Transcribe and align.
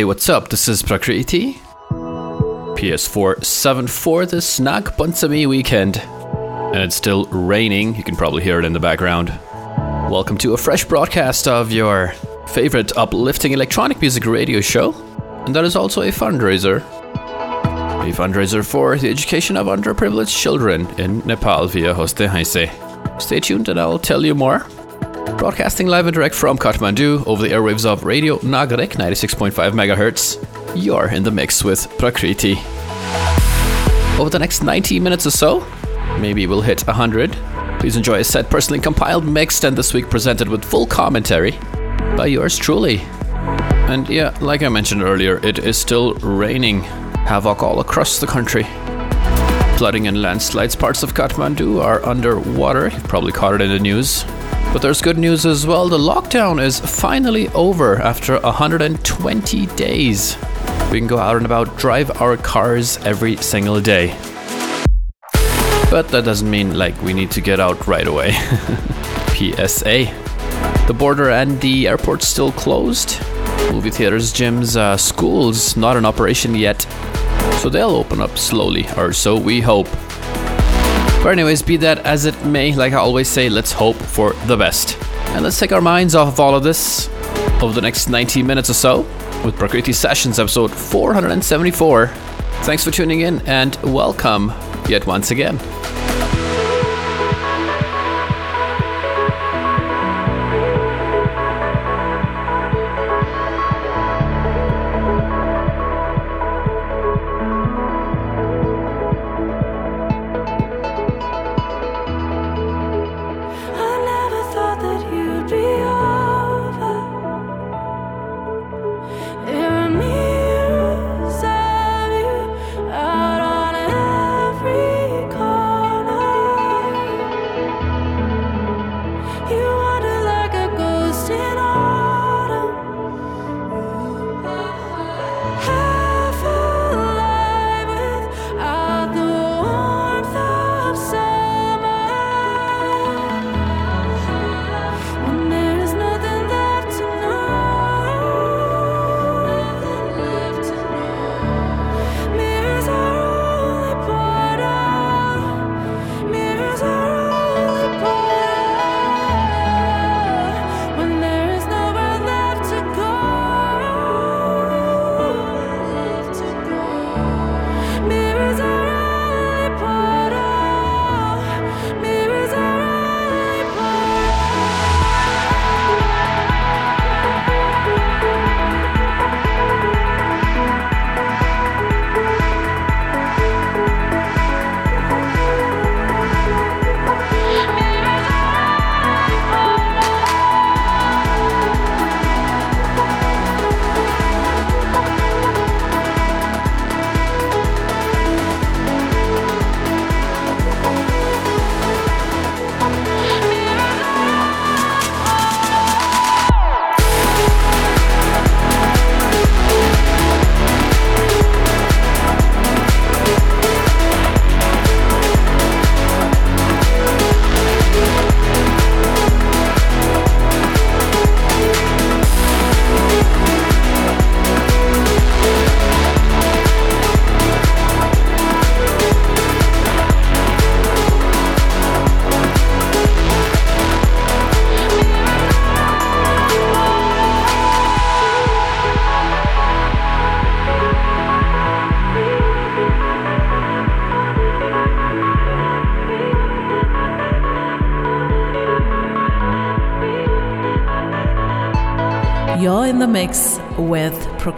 Hey, 0.00 0.04
what's 0.04 0.30
up? 0.30 0.48
This 0.48 0.66
is 0.66 0.82
Prakrity. 0.82 1.58
PS4 1.90 3.44
7 3.44 3.86
for 3.86 4.24
the 4.24 4.40
Snag 4.40 4.84
Pansami 4.84 5.46
weekend. 5.46 5.98
And 5.98 6.78
it's 6.78 6.96
still 6.96 7.26
raining. 7.26 7.94
You 7.96 8.02
can 8.02 8.16
probably 8.16 8.42
hear 8.42 8.58
it 8.58 8.64
in 8.64 8.72
the 8.72 8.80
background. 8.80 9.28
Welcome 10.10 10.38
to 10.38 10.54
a 10.54 10.56
fresh 10.56 10.86
broadcast 10.86 11.46
of 11.46 11.70
your 11.70 12.14
favorite 12.46 12.96
uplifting 12.96 13.52
electronic 13.52 14.00
music 14.00 14.24
radio 14.24 14.62
show. 14.62 14.94
And 15.44 15.54
that 15.54 15.66
is 15.66 15.76
also 15.76 16.00
a 16.00 16.10
fundraiser. 16.10 16.78
A 16.78 18.10
fundraiser 18.14 18.64
for 18.64 18.96
the 18.96 19.10
education 19.10 19.58
of 19.58 19.66
underprivileged 19.66 20.34
children 20.34 20.88
in 20.98 21.18
Nepal 21.26 21.66
via 21.66 21.92
Hoste 21.92 22.26
Hainse. 22.26 22.70
Stay 23.22 23.38
tuned 23.38 23.68
and 23.68 23.78
I'll 23.78 23.98
tell 23.98 24.24
you 24.24 24.34
more. 24.34 24.66
Broadcasting 25.38 25.86
live 25.86 26.06
and 26.06 26.14
direct 26.14 26.34
from 26.34 26.58
Kathmandu 26.58 27.26
over 27.26 27.42
the 27.42 27.48
airwaves 27.48 27.86
of 27.86 28.04
Radio 28.04 28.38
Nagarik 28.38 28.92
96.5 28.92 29.52
MHz. 29.52 30.82
You're 30.82 31.08
in 31.08 31.22
the 31.22 31.30
mix 31.30 31.64
with 31.64 31.88
Prakrity. 31.98 32.56
Over 34.18 34.30
the 34.30 34.38
next 34.38 34.62
90 34.62 35.00
minutes 35.00 35.26
or 35.26 35.30
so, 35.30 35.66
maybe 36.20 36.46
we'll 36.46 36.60
hit 36.60 36.86
100. 36.86 37.32
Please 37.80 37.96
enjoy 37.96 38.20
a 38.20 38.24
set 38.24 38.50
personally 38.50 38.80
compiled, 38.80 39.24
mixed, 39.24 39.64
and 39.64 39.76
this 39.76 39.94
week 39.94 40.10
presented 40.10 40.48
with 40.48 40.64
full 40.64 40.86
commentary 40.86 41.52
by 42.16 42.26
yours 42.26 42.58
truly. 42.58 42.98
And 43.88 44.08
yeah, 44.08 44.36
like 44.40 44.62
I 44.62 44.68
mentioned 44.68 45.02
earlier, 45.02 45.44
it 45.44 45.58
is 45.58 45.78
still 45.78 46.14
raining 46.16 46.82
havoc 46.82 47.62
all 47.62 47.80
across 47.80 48.20
the 48.20 48.26
country. 48.26 48.64
Flooding 49.78 50.06
and 50.06 50.20
landslides, 50.20 50.76
parts 50.76 51.02
of 51.02 51.14
Kathmandu 51.14 51.82
are 51.82 52.04
underwater. 52.04 52.88
You've 52.88 53.04
probably 53.04 53.32
caught 53.32 53.54
it 53.54 53.62
in 53.62 53.70
the 53.70 53.78
news. 53.78 54.24
But 54.72 54.82
there's 54.82 55.02
good 55.02 55.18
news 55.18 55.46
as 55.46 55.66
well. 55.66 55.88
The 55.88 55.98
lockdown 55.98 56.62
is 56.62 56.78
finally 56.78 57.48
over 57.48 58.00
after 58.00 58.38
120 58.38 59.66
days. 59.66 60.36
We 60.92 60.98
can 61.00 61.08
go 61.08 61.18
out 61.18 61.36
and 61.36 61.44
about, 61.44 61.76
drive 61.76 62.20
our 62.22 62.36
cars 62.36 62.96
every 62.98 63.36
single 63.36 63.80
day. 63.80 64.16
But 65.90 66.08
that 66.10 66.22
doesn't 66.24 66.48
mean 66.48 66.78
like 66.78 67.00
we 67.02 67.12
need 67.12 67.32
to 67.32 67.40
get 67.40 67.58
out 67.58 67.88
right 67.88 68.06
away. 68.06 68.30
PSA. 69.34 70.06
The 70.86 70.94
border 70.96 71.30
and 71.30 71.60
the 71.60 71.88
airport 71.88 72.22
still 72.22 72.52
closed. 72.52 73.20
Movie 73.72 73.90
theaters, 73.90 74.32
gyms, 74.32 74.76
uh, 74.76 74.96
schools 74.96 75.76
not 75.76 75.96
in 75.96 76.04
operation 76.04 76.54
yet. 76.54 76.82
So 77.60 77.68
they'll 77.68 77.90
open 77.96 78.20
up 78.20 78.38
slowly, 78.38 78.86
or 78.96 79.12
so 79.12 79.36
we 79.36 79.60
hope. 79.60 79.88
But, 81.22 81.32
anyways, 81.32 81.60
be 81.60 81.76
that 81.76 81.98
as 81.98 82.24
it 82.24 82.44
may, 82.46 82.74
like 82.74 82.94
I 82.94 82.96
always 82.96 83.28
say, 83.28 83.50
let's 83.50 83.72
hope 83.72 83.96
for 83.96 84.32
the 84.46 84.56
best. 84.56 84.96
And 85.28 85.44
let's 85.44 85.58
take 85.58 85.70
our 85.70 85.82
minds 85.82 86.14
off 86.14 86.28
of 86.28 86.40
all 86.40 86.54
of 86.54 86.62
this 86.62 87.08
over 87.62 87.74
the 87.74 87.82
next 87.82 88.08
90 88.08 88.42
minutes 88.42 88.70
or 88.70 88.74
so 88.74 89.00
with 89.44 89.54
Prakrity 89.54 89.94
Sessions 89.94 90.38
episode 90.38 90.70
474. 90.70 92.06
Thanks 92.62 92.84
for 92.84 92.90
tuning 92.90 93.20
in 93.20 93.40
and 93.46 93.76
welcome 93.82 94.52
yet 94.88 95.06
once 95.06 95.30
again. 95.30 95.58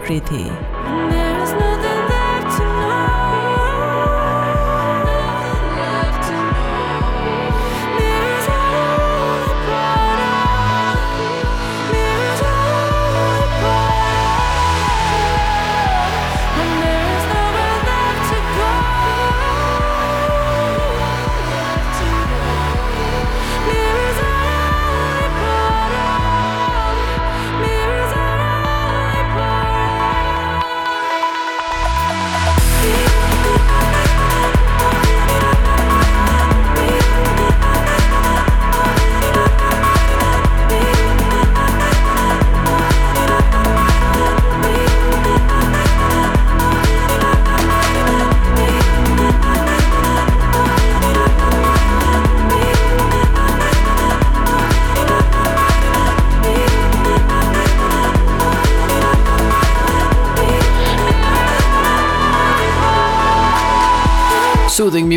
With 0.09 0.23
Prakrity. 0.23 0.52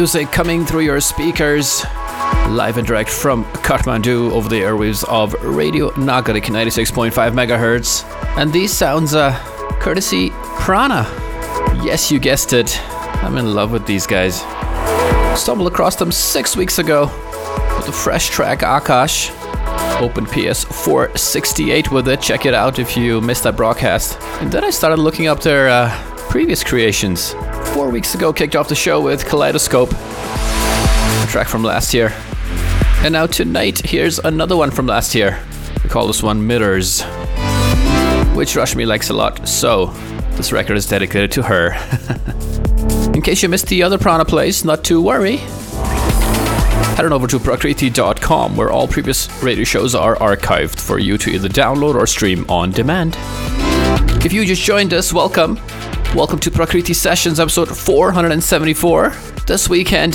Music 0.07 0.31
coming 0.31 0.65
through 0.65 0.83
your 0.83 1.01
speakers. 1.01 1.85
Live 2.51 2.79
and 2.79 2.87
direct 2.87 3.11
from 3.11 3.45
Kathmandu 3.67 4.31
over 4.31 4.49
the 4.49 4.61
airwaves 4.61 5.03
of 5.09 5.35
Radio 5.43 5.91
Nagarik 5.91 6.45
96.5 6.45 7.11
megahertz. 7.33 8.05
And 8.39 8.53
these 8.53 8.73
sounds, 8.73 9.17
uh, 9.17 9.37
courtesy 9.81 10.31
Praana. 10.61 11.03
Yes, 11.85 12.13
you 12.13 12.21
guessed 12.21 12.53
it. 12.53 12.81
I'm 13.25 13.37
in 13.37 13.53
love 13.53 13.73
with 13.73 13.85
these 13.85 14.07
guys. 14.07 14.43
Stumbled 15.37 15.67
across 15.67 15.97
them 15.97 16.13
six 16.13 16.57
weeks 16.57 16.79
ago 16.79 17.07
with 17.77 17.87
the 17.87 17.93
fresh 17.93 18.29
track 18.29 18.61
Akash. 18.61 19.33
Open 20.01 20.25
PS4 20.25 21.19
68 21.19 21.91
with 21.91 22.07
it. 22.07 22.21
Check 22.21 22.47
it 22.47 22.55
out 22.55 22.79
if 22.79 22.97
you 22.97 23.21
missed 23.21 23.43
that 23.43 23.57
broadcast. 23.57 24.21
And 24.41 24.53
then 24.53 24.63
I 24.63 24.71
started 24.71 25.01
looking 25.01 25.27
up 25.27 25.41
their 25.41 25.69
uh, 25.69 25.91
previous 26.31 26.63
creations. 26.63 27.35
Four 27.77 27.91
weeks 27.91 28.15
ago, 28.15 28.33
kicked 28.33 28.57
off 28.57 28.71
the 28.71 28.75
show 28.75 29.03
with 29.03 29.27
Kaleidoscope, 29.27 29.93
a 29.93 31.27
track 31.29 31.47
from 31.47 31.63
last 31.63 31.93
year. 31.93 32.11
And 33.01 33.13
now 33.13 33.27
tonight, 33.27 33.81
here's 33.81 34.19
another 34.19 34.57
one 34.57 34.71
from 34.71 34.87
last 34.87 35.15
year. 35.15 35.39
We 35.85 35.91
call 35.91 36.07
this 36.07 36.23
one 36.23 36.47
Mirrors, 36.47 37.03
which 38.33 38.55
Rashmi 38.55 38.87
likes 38.87 39.11
a 39.11 39.13
lot. 39.13 39.47
So, 39.47 39.89
this 40.37 40.53
record 40.53 40.79
is 40.79 40.87
dedicated 40.87 41.31
to 41.33 41.43
her. 41.43 41.75
In 43.15 43.21
case 43.21 43.43
you 43.43 43.51
missed 43.51 43.67
the 43.67 43.83
other 43.83 43.99
Praana 43.99 44.27
plays, 44.27 44.65
not 44.65 44.83
to 44.85 45.03
worry. 45.03 45.37
Head 46.97 47.05
on 47.05 47.13
over 47.13 47.27
to 47.27 47.39
prakrity.com 47.39 48.57
where 48.57 48.71
all 48.71 48.89
previous 48.89 49.31
radio 49.43 49.65
shows 49.65 49.95
are 49.95 50.17
archived 50.17 50.81
for 50.81 50.99
you 50.99 51.19
to 51.19 51.29
either 51.29 51.51
download 51.51 51.95
or 51.95 52.07
stream 52.07 52.47
on 52.49 52.71
demand. 52.71 53.19
If 54.25 54.33
you 54.33 54.47
just 54.47 54.63
joined 54.63 54.95
us, 54.95 55.13
welcome. 55.13 55.61
Welcome 56.17 56.39
to 56.39 56.51
Prakrity 56.51 56.95
Sessions 56.95 57.39
episode 57.39 57.77
474. 57.77 59.11
This 59.47 59.69
weekend, 59.69 60.15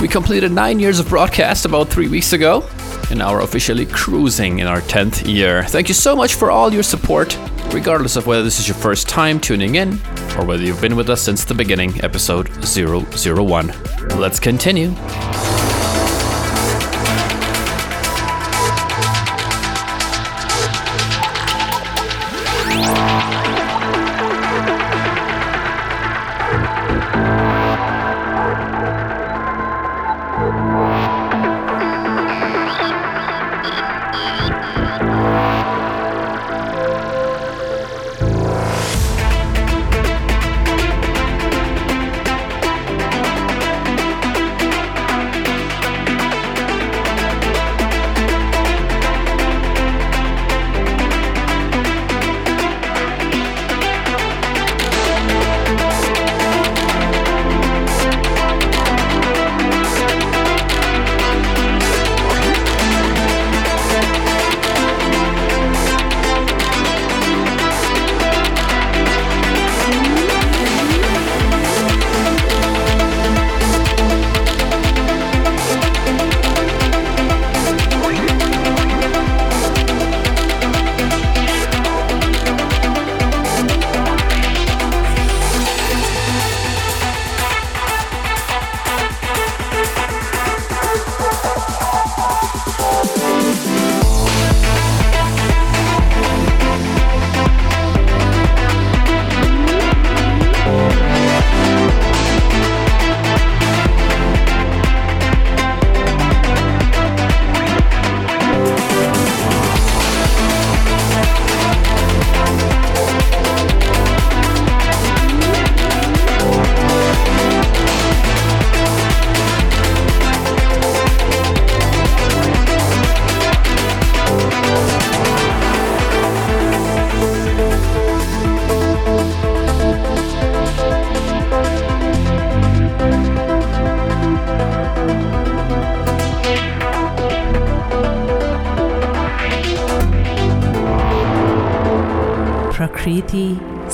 we 0.00 0.08
completed 0.08 0.50
nine 0.50 0.80
years 0.80 0.98
of 0.98 1.10
broadcast 1.10 1.66
about 1.66 1.90
three 1.90 2.08
weeks 2.08 2.32
ago, 2.32 2.66
and 3.10 3.18
now 3.18 3.34
we're 3.34 3.42
officially 3.42 3.84
cruising 3.84 4.60
in 4.60 4.66
our 4.66 4.80
10th 4.80 5.30
year. 5.30 5.64
Thank 5.64 5.88
you 5.88 5.94
so 5.94 6.16
much 6.16 6.36
for 6.36 6.50
all 6.50 6.72
your 6.72 6.82
support, 6.82 7.38
regardless 7.70 8.16
of 8.16 8.26
whether 8.26 8.42
this 8.42 8.58
is 8.58 8.66
your 8.66 8.76
first 8.76 9.10
time 9.10 9.38
tuning 9.38 9.74
in 9.74 10.00
or 10.38 10.46
whether 10.46 10.62
you've 10.62 10.80
been 10.80 10.96
with 10.96 11.10
us 11.10 11.20
since 11.20 11.44
the 11.44 11.52
beginning, 11.52 12.02
episode 12.02 12.48
001. 12.64 13.74
Let's 14.18 14.40
continue. 14.40 14.94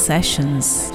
Sessions. 0.09 0.88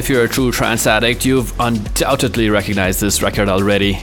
If 0.00 0.08
you're 0.08 0.24
a 0.24 0.28
true 0.28 0.50
trance 0.50 0.86
addict, 0.86 1.26
you've 1.26 1.52
undoubtedly 1.60 2.48
recognized 2.48 3.02
this 3.02 3.20
record 3.20 3.50
already. 3.50 3.98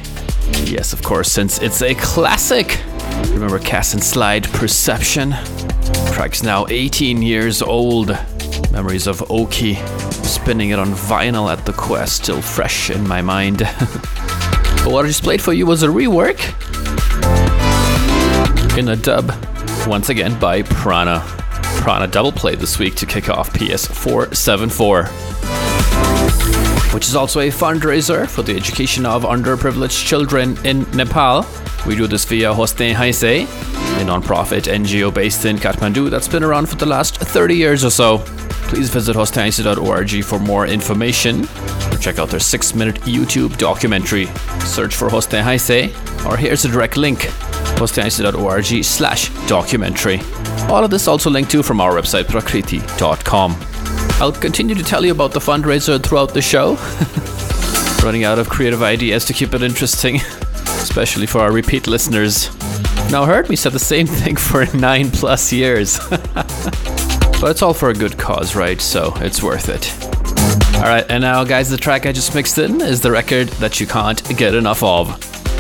Yes, 0.64 0.94
of 0.94 1.02
course, 1.02 1.32
since 1.32 1.60
it's 1.60 1.82
a 1.82 1.96
classic. 1.96 2.80
Remember 3.32 3.58
Cast 3.58 3.96
and 3.96 4.04
Slide 4.04 4.44
Perception? 4.44 5.32
Track's 6.14 6.44
now 6.44 6.68
18 6.70 7.24
years 7.24 7.64
old. 7.64 8.10
Memories 8.72 9.08
of 9.08 9.24
Oki, 9.32 9.74
spinning 10.22 10.70
it 10.70 10.78
on 10.78 10.90
vinyl 10.90 11.52
at 11.52 11.66
the 11.66 11.74
Quest, 11.74 12.22
still 12.22 12.44
fresh 12.44 12.92
in 12.92 13.08
my 13.08 13.24
mind. 13.24 13.58
but 13.58 14.92
what 14.92 15.04
I 15.04 15.08
just 15.08 15.24
played 15.24 15.42
for 15.42 15.54
you 15.54 15.66
was 15.66 15.82
a 15.82 15.88
rework 15.88 16.38
in 18.78 18.90
a 18.90 18.96
dub, 18.96 19.32
once 19.88 20.10
again 20.10 20.40
by 20.40 20.62
Praana. 20.62 21.22
Praana 21.82 22.10
double 22.12 22.32
play 22.32 22.54
this 22.54 22.78
week 22.78 22.94
to 22.98 23.08
kick 23.08 23.30
off 23.30 23.52
PS474 23.54 25.37
which 26.94 27.08
is 27.08 27.16
also 27.16 27.40
a 27.42 27.50
fundraiser 27.50 28.28
for 28.28 28.42
the 28.42 28.56
education 28.56 29.06
of 29.06 29.24
underprivileged 29.24 30.06
children 30.06 30.58
in 30.66 30.84
Nepal. 30.92 31.46
We 31.86 31.96
do 31.96 32.08
this 32.08 32.26
via 32.26 32.54
Hoste 32.54 32.94
Hainse, 32.94 33.48
a 34.00 34.04
non-profit 34.04 34.66
NGO 34.66 35.14
based 35.14 35.46
in 35.46 35.58
Kathmandu 35.58 36.10
that's 36.10 36.28
been 36.28 36.44
around 36.44 36.68
for 36.70 36.76
the 36.76 36.86
last 36.86 37.18
30 37.18 37.56
years 37.56 37.86
or 37.86 37.90
so. 37.90 38.20
Please 38.70 38.90
visit 38.90 39.16
hostehainse.org 39.16 40.24
for 40.24 40.40
more 40.40 40.68
information 40.68 41.44
or 41.92 41.98
check 41.98 42.20
out 42.20 42.30
their 42.30 42.40
6-minute 42.40 42.96
YouTube 43.02 43.58
documentary. 43.58 44.26
Search 44.60 44.96
for 44.96 45.10
Hoste 45.10 45.42
Hainse 45.42 45.94
or 46.26 46.36
here's 46.36 46.66
a 46.66 46.70
direct 46.70 46.98
link 46.98 47.30
hostehainse.org 47.78 48.84
slash 48.84 49.30
documentary. 49.48 50.20
All 50.70 50.84
of 50.84 50.90
this 50.90 51.08
also 51.08 51.30
linked 51.30 51.52
to 51.52 51.64
from 51.64 51.80
our 51.80 51.94
website 51.94 52.26
prakrity.com. 52.26 53.67
I'll 54.20 54.32
continue 54.32 54.74
to 54.74 54.84
tell 54.84 55.06
you 55.06 55.12
about 55.12 55.32
the 55.32 55.40
fundraiser 55.40 56.02
throughout 56.02 56.34
the 56.34 56.42
show. 56.42 56.76
Running 58.04 58.24
out 58.24 58.40
of 58.40 58.50
creative 58.50 58.82
ideas 58.82 59.26
to 59.26 59.34
keep 59.34 59.54
it 59.54 59.62
interesting, 59.62 60.16
especially 60.82 61.28
for 61.28 61.40
our 61.40 61.52
repeat 61.52 61.86
listeners. 61.86 62.50
Now, 63.12 63.26
heard 63.26 63.48
me 63.48 63.56
said 63.56 63.74
the 63.74 63.80
same 63.80 64.08
thing 64.22 64.36
for 64.36 64.66
nine 64.76 65.12
plus 65.12 65.54
years. 65.54 66.00
but 66.10 67.52
it's 67.52 67.62
all 67.62 67.76
for 67.76 67.90
a 67.90 67.94
good 67.94 68.18
cause, 68.18 68.56
right? 68.56 68.82
So 68.82 69.14
it's 69.18 69.44
worth 69.44 69.70
it. 69.70 69.94
Alright, 70.78 71.06
and 71.10 71.22
now, 71.22 71.44
guys, 71.44 71.70
the 71.70 71.78
track 71.78 72.08
I 72.08 72.12
just 72.12 72.34
mixed 72.34 72.58
in 72.58 72.82
is 72.82 73.02
the 73.02 73.12
record 73.12 73.50
that 73.60 73.80
you 73.80 73.86
can't 73.86 74.22
get 74.36 74.56
enough 74.56 74.82
of. 74.82 75.10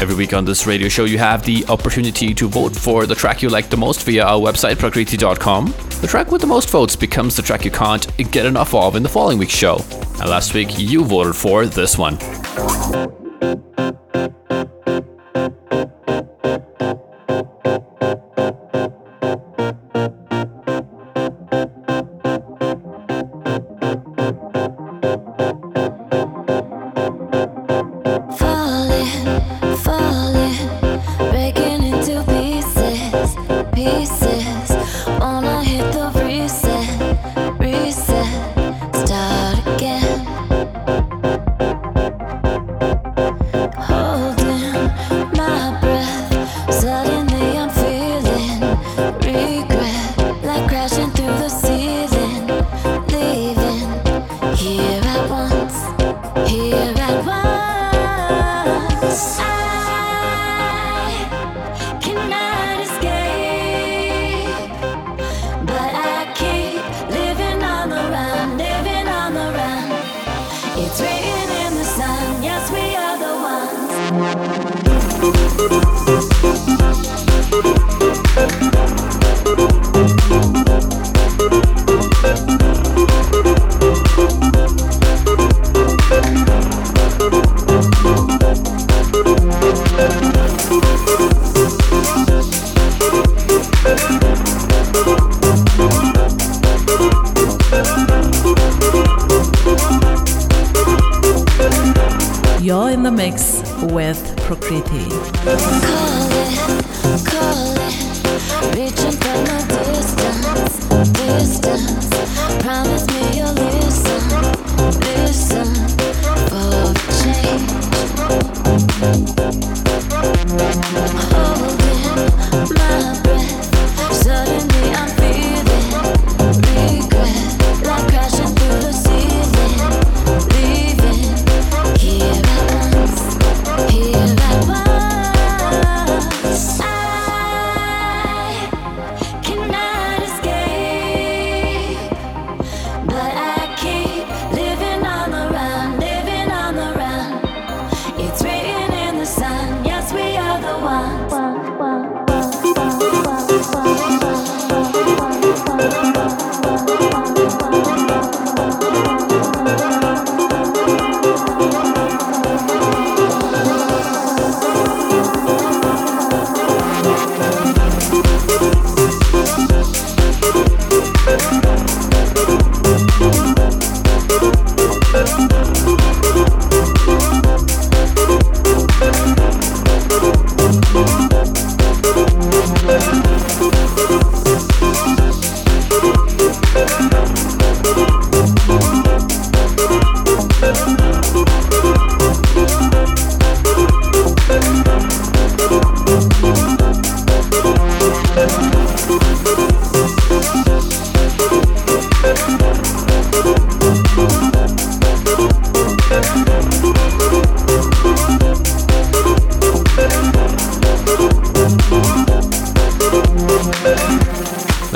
Every 0.01 0.15
week 0.15 0.33
on 0.33 0.45
this 0.45 0.65
radio 0.65 0.89
show, 0.89 1.05
you 1.05 1.19
have 1.19 1.43
the 1.43 1.63
opportunity 1.69 2.33
to 2.33 2.47
vote 2.47 2.75
for 2.75 3.05
the 3.05 3.15
track 3.15 3.43
you 3.43 3.49
like 3.49 3.69
the 3.69 3.77
most 3.77 4.03
via 4.03 4.25
our 4.25 4.39
website, 4.39 4.75
prakrity.com. 4.75 5.73
The 5.99 6.07
track 6.07 6.31
with 6.31 6.41
the 6.41 6.47
most 6.47 6.69
votes 6.69 6.95
becomes 6.95 7.35
the 7.35 7.41
track 7.41 7.65
you 7.65 7.71
can't 7.71 8.05
get 8.31 8.45
enough 8.45 8.73
of 8.75 8.95
in 8.95 9.01
the 9.01 9.09
following 9.09 9.39
week's 9.39 9.55
show. 9.55 9.77
And 10.19 10.29
last 10.29 10.53
week, 10.53 10.77
you 10.77 11.03
voted 11.03 11.35
for 11.35 11.65
this 11.65 11.97
one. 11.97 12.17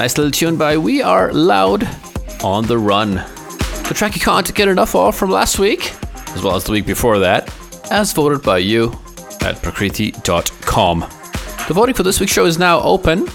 Nice 0.01 0.17
little 0.17 0.31
tune 0.31 0.57
by 0.57 0.79
We 0.79 1.03
Are 1.03 1.31
Loud 1.31 1.87
on 2.43 2.65
the 2.65 2.75
Run. 2.75 3.13
The 3.87 3.93
track 3.93 4.15
you 4.15 4.19
can't 4.19 4.51
get 4.55 4.67
enough 4.67 4.95
of 4.95 5.15
from 5.15 5.29
last 5.29 5.59
week, 5.59 5.93
as 6.29 6.41
well 6.41 6.55
as 6.55 6.63
the 6.63 6.71
week 6.71 6.87
before 6.87 7.19
that, 7.19 7.55
as 7.91 8.11
voted 8.11 8.41
by 8.41 8.57
you 8.57 8.93
at 9.41 9.57
prakrity.com. 9.57 11.01
The 11.67 11.73
voting 11.75 11.93
for 11.93 12.01
this 12.01 12.19
week's 12.19 12.31
show 12.31 12.47
is 12.47 12.57
now 12.57 12.81
open. 12.81 13.27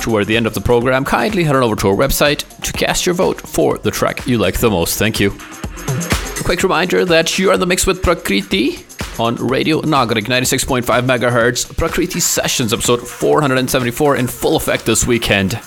Toward 0.00 0.26
the 0.26 0.36
end 0.36 0.48
of 0.48 0.54
the 0.54 0.60
program, 0.60 1.04
kindly 1.04 1.44
head 1.44 1.54
on 1.54 1.62
over 1.62 1.76
to 1.76 1.90
our 1.90 1.94
website 1.94 2.60
to 2.60 2.72
cast 2.72 3.06
your 3.06 3.14
vote 3.14 3.40
for 3.40 3.78
the 3.78 3.92
track 3.92 4.26
you 4.26 4.36
like 4.36 4.58
the 4.58 4.68
most. 4.68 4.98
Thank 4.98 5.20
you. 5.20 5.30
A 5.30 6.42
quick 6.42 6.64
reminder 6.64 7.04
that 7.04 7.38
you 7.38 7.52
are 7.52 7.56
the 7.56 7.66
mix 7.66 7.86
with 7.86 8.02
Prakrity 8.02 8.84
on 9.20 9.36
Radio 9.36 9.80
Nagarik 9.82 10.24
96.5 10.24 10.82
MHz. 10.82 11.72
Prakrity 11.74 12.20
Sessions, 12.20 12.72
episode 12.72 13.06
474, 13.06 14.16
in 14.16 14.26
full 14.26 14.56
effect 14.56 14.86
this 14.86 15.06
weekend. 15.06 15.60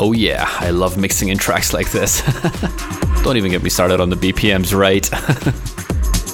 Oh, 0.00 0.12
yeah, 0.12 0.46
I 0.60 0.70
love 0.70 0.96
mixing 0.96 1.28
in 1.28 1.38
tracks 1.38 1.72
like 1.72 1.92
this. 1.92 2.22
Don't 3.22 3.36
even 3.36 3.50
get 3.50 3.62
me 3.62 3.70
started 3.70 4.00
on 4.00 4.10
the 4.10 4.16
BPMs, 4.16 4.76
right? 4.76 5.08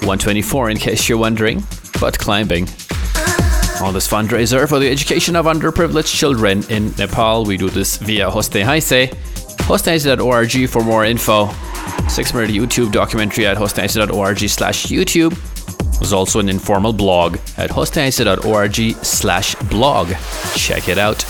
124 0.08 0.70
in 0.70 0.78
case 0.78 1.08
you're 1.08 1.18
wondering, 1.18 1.62
but 2.00 2.18
climbing. 2.18 2.66
On 3.82 3.94
this 3.94 4.08
fundraiser 4.08 4.68
for 4.68 4.78
the 4.78 4.90
education 4.90 5.36
of 5.36 5.44
underprivileged 5.46 6.16
children 6.16 6.64
in 6.68 6.92
Nepal, 6.96 7.44
we 7.44 7.56
do 7.56 7.68
this 7.68 7.96
via 7.98 8.28
Hoste. 8.28 8.64
Hostehainse.org 9.68 10.68
for 10.68 10.82
more 10.82 11.04
info. 11.04 11.50
Six 12.08 12.32
minute 12.32 12.50
YouTube 12.50 12.90
documentary 12.90 13.46
at 13.46 13.56
hostehainse.org 13.56 14.38
slash 14.48 14.86
YouTube. 14.86 15.36
There's 15.98 16.12
also 16.12 16.40
an 16.40 16.48
informal 16.48 16.92
blog 16.92 17.36
at 17.56 17.70
hostehainse.org 17.70 19.04
slash 19.04 19.54
blog. 19.56 20.08
Check 20.54 20.88
it 20.88 20.98
out. 20.98 21.24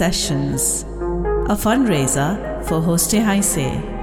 Sessions, 0.00 0.86
a 1.50 1.54
fundraiser 1.54 2.64
for 2.64 2.80
Hoste 2.80 3.20
Hainse. 3.20 3.99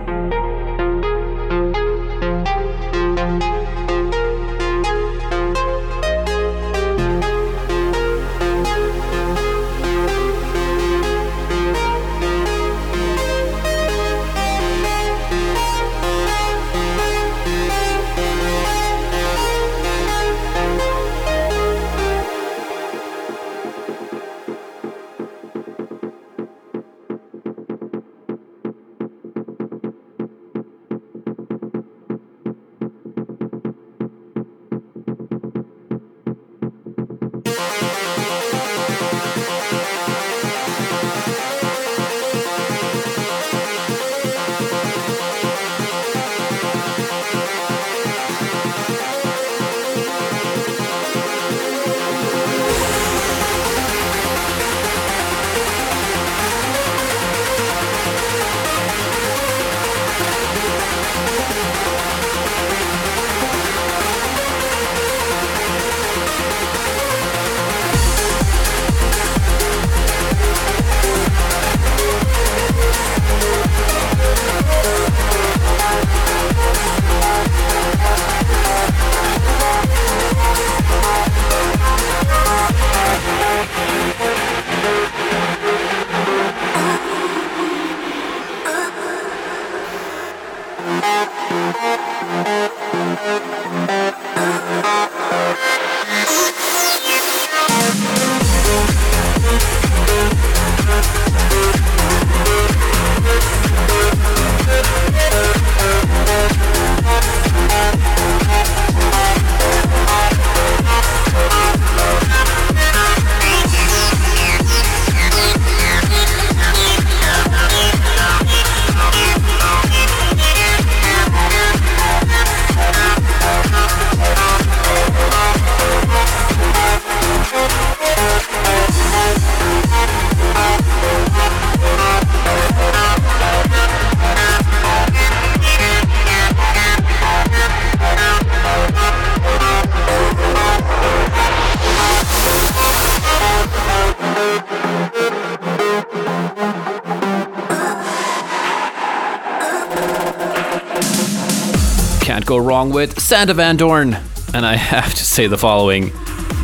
Wrong 152.78 152.92
with 152.92 153.20
Sander 153.20 153.56
van 153.56 153.76
Doorn. 153.76 154.16
And 154.54 154.64
I 154.64 154.76
have 154.76 155.12
to 155.16 155.26
say 155.26 155.48
the 155.48 155.58
following 155.58 156.10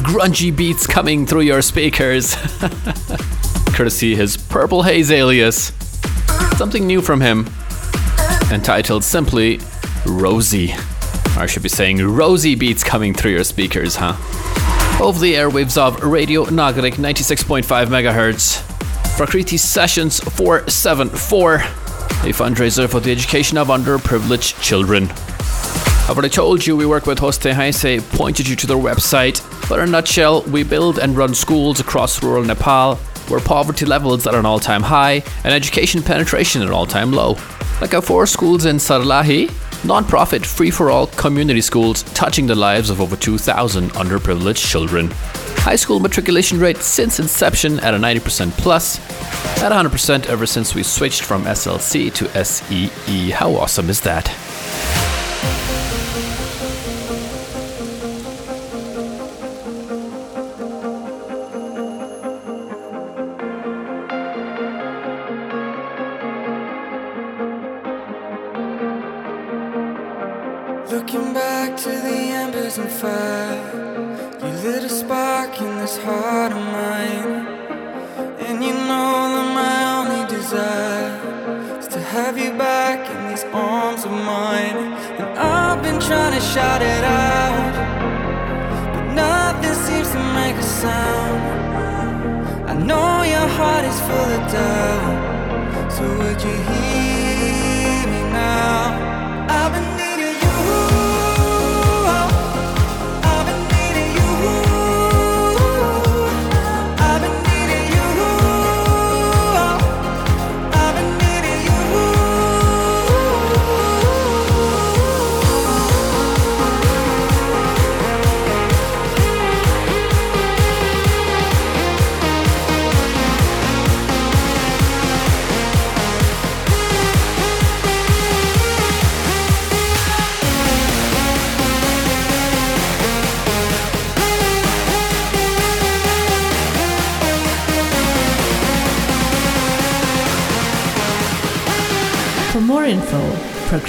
grungy 0.05 0.55
beats 0.55 0.85
coming 0.85 1.25
through 1.25 1.41
your 1.41 1.63
speakers. 1.63 2.35
Courtesy 3.73 4.13
his 4.15 4.37
Purple 4.37 4.83
Haze 4.83 5.09
alias. 5.09 5.73
Something 6.55 6.85
new 6.85 7.01
from 7.01 7.19
him, 7.19 7.49
entitled 8.51 9.03
simply 9.03 9.59
Rosy. 10.05 10.73
Or 11.35 11.41
I 11.41 11.45
should 11.47 11.63
be 11.63 11.69
saying 11.69 12.07
Rosie 12.07 12.53
beats 12.53 12.83
coming 12.83 13.15
through 13.15 13.31
your 13.31 13.43
speakers, 13.43 13.95
huh? 13.95 14.13
Over 15.03 15.17
the 15.17 15.33
airwaves 15.33 15.79
of 15.79 16.03
Radio 16.03 16.45
Nagarik 16.45 16.93
96.5 16.93 17.63
MHz. 17.87 18.61
Prakrity 19.17 19.57
Sessions 19.57 20.19
474, 20.19 21.55
a 21.55 21.59
fundraiser 22.29 22.87
for 22.87 22.99
the 22.99 23.11
education 23.11 23.57
of 23.57 23.69
underprivileged 23.69 24.61
children. 24.61 25.09
I've 26.03 26.17
already 26.17 26.29
told 26.29 26.65
you 26.65 26.75
we 26.75 26.85
work 26.85 27.05
with 27.05 27.17
Hoste 27.17 27.53
Hainse, 27.53 28.01
pointed 28.15 28.47
you 28.47 28.57
to 28.57 28.67
their 28.67 28.77
website. 28.77 29.41
But 29.69 29.79
in 29.79 29.87
a 29.87 29.91
nutshell, 29.91 30.43
we 30.43 30.63
build 30.63 30.99
and 30.99 31.15
run 31.15 31.33
schools 31.33 31.79
across 31.79 32.21
rural 32.21 32.43
Nepal 32.43 32.95
where 33.29 33.39
poverty 33.39 33.85
levels 33.85 34.27
are 34.27 34.33
at 34.33 34.39
an 34.39 34.45
all 34.45 34.59
time 34.59 34.83
high 34.83 35.23
and 35.45 35.53
education 35.53 36.03
penetration 36.03 36.61
at 36.61 36.67
an 36.67 36.73
all 36.73 36.85
time 36.85 37.13
low. 37.13 37.37
Like 37.79 37.93
our 37.93 38.01
four 38.01 38.25
schools 38.25 38.65
in 38.65 38.75
Sarlahi, 38.75 39.49
non 39.85 40.03
profit, 40.03 40.45
free 40.45 40.71
for 40.71 40.91
all 40.91 41.07
community 41.07 41.61
schools 41.61 42.03
touching 42.03 42.47
the 42.47 42.55
lives 42.55 42.89
of 42.89 42.99
over 42.99 43.15
2,000 43.15 43.91
underprivileged 43.91 44.69
children 44.69 45.09
high 45.63 45.77
school 45.77 46.01
matriculation 46.01 46.59
rate 46.59 46.79
since 46.79 47.21
inception 47.21 47.79
at 47.79 47.93
a 47.93 47.97
90% 47.97 48.51
plus, 48.57 48.99
at 49.63 49.71
100% 49.71 50.25
ever 50.25 50.45
since 50.45 50.75
we 50.75 50.83
switched 50.83 51.21
from 51.21 51.45
SLC 51.45 52.13
to 52.13 52.43
SEE. 52.43 53.29
How 53.29 53.55
awesome 53.55 53.89
is 53.89 54.01
that? 54.01 54.27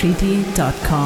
prakrity.com. 0.05 1.04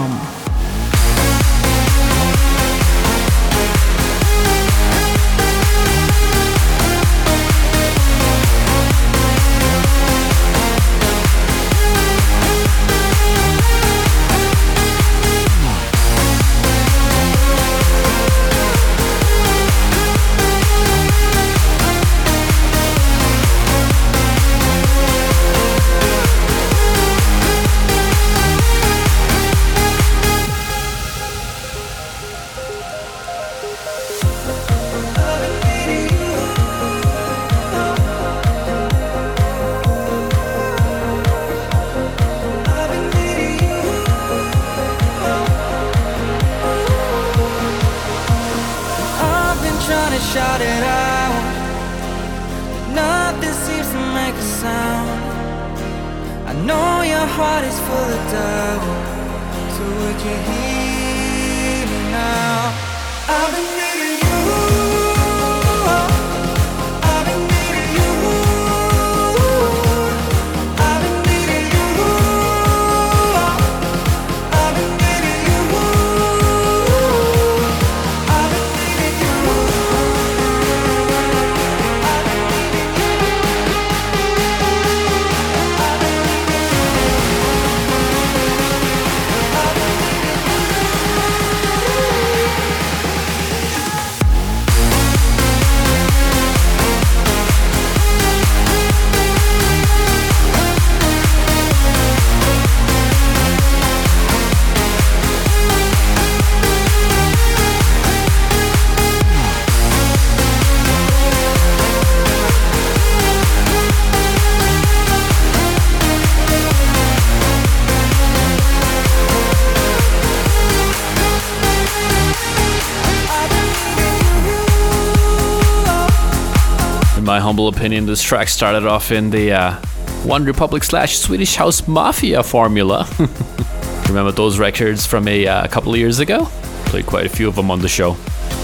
humble 127.58 127.76
opinion, 127.76 128.06
this 128.06 128.22
track 128.22 128.46
started 128.46 128.86
off 128.86 129.10
in 129.10 129.30
the 129.30 129.50
uh, 129.50 129.74
One 130.22 130.44
Republic 130.44 130.84
slash 130.84 131.18
Swedish 131.18 131.56
House 131.56 131.88
Mafia 131.88 132.44
formula. 132.44 133.08
Remember 134.06 134.30
those 134.30 134.60
records 134.60 135.04
from 135.04 135.26
a 135.26 135.44
uh, 135.44 135.66
couple 135.66 135.92
of 135.92 135.98
years 135.98 136.20
ago? 136.20 136.44
Played 136.84 137.06
quite 137.06 137.26
a 137.26 137.28
few 137.28 137.48
of 137.48 137.56
them 137.56 137.68
on 137.72 137.80
the 137.80 137.88
show. 137.88 138.16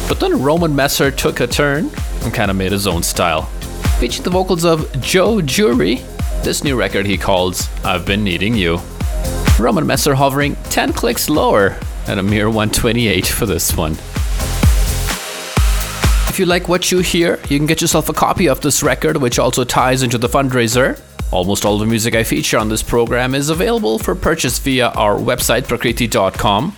But 0.08 0.20
then 0.20 0.40
Roman 0.40 0.76
Messer 0.76 1.10
took 1.10 1.40
a 1.40 1.48
turn 1.48 1.90
and 2.22 2.32
kind 2.32 2.52
of 2.52 2.56
made 2.56 2.70
his 2.70 2.86
own 2.86 3.02
style. 3.02 3.46
Featured 3.98 4.22
the 4.22 4.30
vocals 4.30 4.64
of 4.64 4.88
Joe 5.00 5.40
Jury, 5.40 5.96
this 6.44 6.62
new 6.62 6.76
record 6.76 7.04
he 7.04 7.18
calls 7.18 7.68
I've 7.84 8.06
Been 8.06 8.22
Needing 8.22 8.54
You. 8.54 8.78
Roman 9.58 9.88
Messer 9.88 10.14
hovering 10.14 10.54
10 10.70 10.92
clicks 10.92 11.28
lower 11.28 11.76
and 12.06 12.20
a 12.20 12.22
mere 12.22 12.46
128 12.46 13.26
for 13.26 13.44
this 13.44 13.76
one. 13.76 13.96
If 16.34 16.40
you 16.40 16.46
like 16.46 16.68
what 16.68 16.90
you 16.90 16.98
hear, 16.98 17.38
you 17.48 17.58
can 17.58 17.66
get 17.68 17.80
yourself 17.80 18.08
a 18.08 18.12
copy 18.12 18.48
of 18.48 18.60
this 18.60 18.82
record, 18.82 19.18
which 19.18 19.38
also 19.38 19.62
ties 19.62 20.02
into 20.02 20.18
the 20.18 20.28
fundraiser. 20.28 21.00
Almost 21.30 21.64
all 21.64 21.78
the 21.78 21.86
music 21.86 22.16
I 22.16 22.24
feature 22.24 22.58
on 22.58 22.68
this 22.68 22.82
program 22.82 23.36
is 23.36 23.50
available 23.50 24.00
for 24.00 24.16
purchase 24.16 24.58
via 24.58 24.88
our 24.88 25.16
website, 25.16 25.68
prakrity.com. 25.68 26.76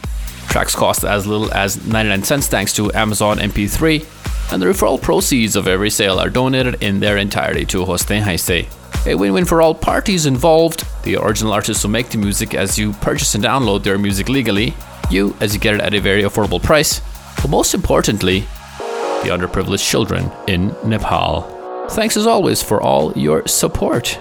Tracks 0.51 0.75
cost 0.75 1.05
as 1.05 1.27
little 1.27 1.51
as 1.55 1.87
99 1.87 2.23
cents 2.25 2.49
thanks 2.49 2.75
to 2.75 2.93
Amazon 2.93 3.39
MP3, 3.39 4.53
and 4.53 4.61
the 4.61 4.67
referral 4.67 5.01
proceeds 5.01 5.57
of 5.57 5.67
every 5.67 5.89
sale 5.89 6.19
are 6.19 6.29
donated 6.29 6.83
in 6.83 7.01
their 7.01 7.17
entirety 7.17 7.65
to 7.65 7.87
Hoste 7.87 8.21
Hainse. 8.21 8.69
A 9.07 9.15
win 9.15 9.33
win 9.33 9.47
for 9.47 9.63
all 9.63 9.75
parties 9.75 10.27
involved 10.27 10.85
the 11.03 11.17
original 11.17 11.55
artists 11.55 11.83
who 11.83 11.89
make 11.89 12.11
the 12.11 12.19
music 12.19 12.53
as 12.53 12.79
you 12.79 12.93
purchase 12.93 13.35
and 13.35 13.43
download 13.43 13.85
their 13.85 13.97
music 13.97 14.29
legally, 14.29 14.75
you 15.11 15.35
as 15.41 15.55
you 15.55 15.61
get 15.61 15.77
it 15.77 15.81
at 15.81 15.95
a 15.95 15.99
very 15.99 16.25
affordable 16.25 16.63
price, 16.63 17.01
but 17.41 17.49
most 17.49 17.73
importantly, 17.73 18.45
the 19.23 19.31
underprivileged 19.31 19.89
children 19.89 20.31
in 20.47 20.75
Nepal. 20.85 21.43
Thanks 21.91 22.17
as 22.17 22.27
always 22.27 22.63
for 22.63 22.83
all 22.83 23.13
your 23.13 23.47
support. 23.47 24.19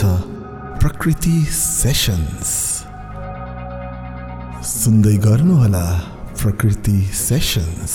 हुनुहुन्छ 0.00 0.80
प्रकृति 0.80 1.36
sessions 1.50 2.50
सुन्दै 4.64 5.16
गर्नुहोला 5.24 5.84
Prakriti 6.40 6.98
sessions 7.20 7.94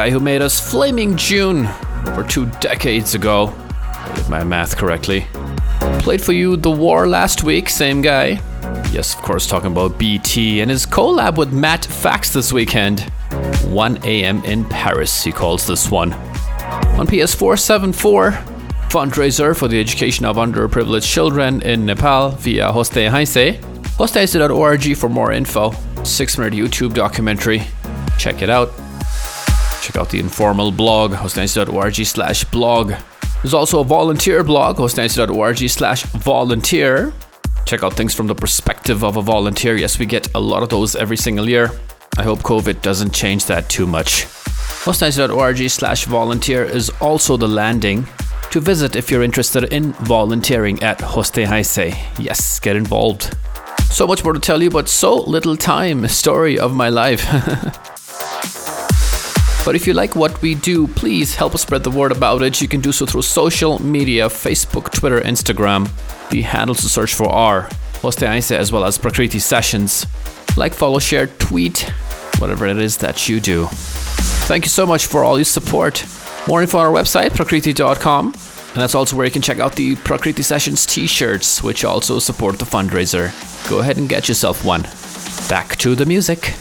guy 0.00 0.08
who 0.08 0.18
made 0.18 0.40
us 0.40 0.58
Flaming 0.58 1.14
June 1.14 1.66
over 2.06 2.24
two 2.24 2.46
decades 2.58 3.14
ago. 3.14 3.52
If 4.14 4.30
my 4.30 4.42
math 4.42 4.74
correctly. 4.74 5.26
Played 5.98 6.22
for 6.22 6.32
you 6.32 6.56
The 6.56 6.70
War 6.70 7.06
last 7.06 7.44
week, 7.44 7.68
same 7.68 8.00
guy. 8.00 8.40
Yes, 8.92 9.14
of 9.14 9.20
course, 9.20 9.46
talking 9.46 9.72
about 9.72 9.98
BT 9.98 10.62
and 10.62 10.70
his 10.70 10.86
collab 10.86 11.36
with 11.36 11.52
Matt 11.52 11.84
Fax 11.84 12.32
this 12.32 12.50
weekend. 12.50 13.00
1 13.68 13.98
a.m. 14.04 14.42
in 14.44 14.64
Paris, 14.64 15.22
he 15.22 15.32
calls 15.32 15.66
this 15.66 15.90
one. 15.90 16.14
On 16.98 17.06
PS4 17.06 17.58
74, 17.58 18.30
fundraiser 18.88 19.54
for 19.54 19.68
the 19.68 19.78
education 19.78 20.24
of 20.24 20.36
underprivileged 20.36 21.12
children 21.12 21.60
in 21.60 21.84
Nepal 21.84 22.30
via 22.30 22.72
Hoste 22.72 23.10
Hainse. 23.10 23.60
Hostehainse.org 23.98 24.96
for 24.96 25.10
more 25.10 25.30
info. 25.30 25.74
Six 26.04 26.38
minute 26.38 26.54
YouTube 26.54 26.94
documentary. 26.94 27.64
Check 28.16 28.40
it 28.40 28.48
out. 28.48 28.70
Check 29.82 29.96
out 29.96 30.10
the 30.10 30.20
informal 30.20 30.70
blog, 30.70 31.12
hostehainse.org 31.12 31.94
slash 32.06 32.44
blog. 32.44 32.92
There's 33.42 33.54
also 33.54 33.80
a 33.80 33.84
volunteer 33.84 34.44
blog, 34.44 34.76
hostehainse.org 34.76 35.68
slash 35.70 36.02
volunteer. 36.04 37.12
Check 37.64 37.82
out 37.82 37.94
things 37.94 38.14
from 38.14 38.26
the 38.26 38.34
perspective 38.34 39.02
of 39.02 39.16
a 39.16 39.22
volunteer. 39.22 39.76
Yes, 39.76 39.98
we 39.98 40.06
get 40.06 40.32
a 40.34 40.40
lot 40.40 40.62
of 40.62 40.68
those 40.68 40.94
every 40.94 41.16
single 41.16 41.48
year. 41.48 41.70
I 42.18 42.22
hope 42.22 42.40
COVID 42.40 42.82
doesn't 42.82 43.14
change 43.14 43.46
that 43.46 43.68
too 43.70 43.86
much. 43.86 44.26
Hostehainse.org 44.84 45.70
slash 45.70 46.04
volunteer 46.04 46.64
is 46.64 46.90
also 47.00 47.36
the 47.36 47.48
landing 47.48 48.06
to 48.50 48.60
visit 48.60 48.96
if 48.96 49.10
you're 49.10 49.22
interested 49.22 49.72
in 49.72 49.92
volunteering 49.92 50.82
at 50.82 50.98
Hoste 50.98 51.46
Hainse. 51.46 51.94
Yes, 52.18 52.60
get 52.60 52.76
involved. 52.76 53.34
So 53.90 54.06
much 54.06 54.24
more 54.24 54.32
to 54.32 54.40
tell 54.40 54.62
you, 54.62 54.70
but 54.70 54.88
so 54.88 55.16
little 55.16 55.56
time. 55.56 56.06
Story 56.08 56.58
of 56.58 56.74
my 56.74 56.88
life. 56.88 57.24
But 59.64 59.74
if 59.76 59.86
you 59.86 59.92
like 59.92 60.16
what 60.16 60.40
we 60.40 60.54
do, 60.54 60.86
please 60.88 61.34
help 61.34 61.54
us 61.54 61.62
spread 61.62 61.84
the 61.84 61.90
word 61.90 62.12
about 62.12 62.42
it. 62.42 62.60
You 62.60 62.68
can 62.68 62.80
do 62.80 62.92
so 62.92 63.04
through 63.04 63.22
social 63.22 63.80
media 63.82 64.26
Facebook, 64.28 64.90
Twitter, 64.90 65.20
Instagram. 65.20 65.88
The 66.30 66.42
handles 66.42 66.80
to 66.80 66.88
search 66.88 67.14
for 67.14 67.28
are 67.28 67.68
Hoste 68.00 68.22
as 68.22 68.72
well 68.72 68.84
as 68.84 68.98
Prakrity 68.98 69.40
Sessions. 69.40 70.06
Like, 70.56 70.72
follow, 70.72 70.98
share, 70.98 71.26
tweet, 71.26 71.80
whatever 72.38 72.66
it 72.66 72.78
is 72.78 72.96
that 72.98 73.28
you 73.28 73.38
do. 73.38 73.66
Thank 74.46 74.64
you 74.64 74.70
so 74.70 74.86
much 74.86 75.06
for 75.06 75.22
all 75.22 75.36
your 75.36 75.44
support. 75.44 76.04
More 76.48 76.62
info 76.62 76.78
on 76.78 76.86
our 76.86 76.92
website, 76.92 77.30
prakrity.com. 77.30 78.26
And 78.26 78.76
that's 78.76 78.94
also 78.94 79.16
where 79.16 79.26
you 79.26 79.32
can 79.32 79.42
check 79.42 79.58
out 79.58 79.76
the 79.76 79.96
Prakrity 79.96 80.42
Sessions 80.42 80.86
t 80.86 81.06
shirts, 81.06 81.62
which 81.62 81.84
also 81.84 82.18
support 82.18 82.58
the 82.58 82.64
fundraiser. 82.64 83.30
Go 83.68 83.80
ahead 83.80 83.98
and 83.98 84.08
get 84.08 84.26
yourself 84.26 84.64
one. 84.64 84.82
Back 85.48 85.76
to 85.76 85.94
the 85.94 86.06
music. 86.06 86.54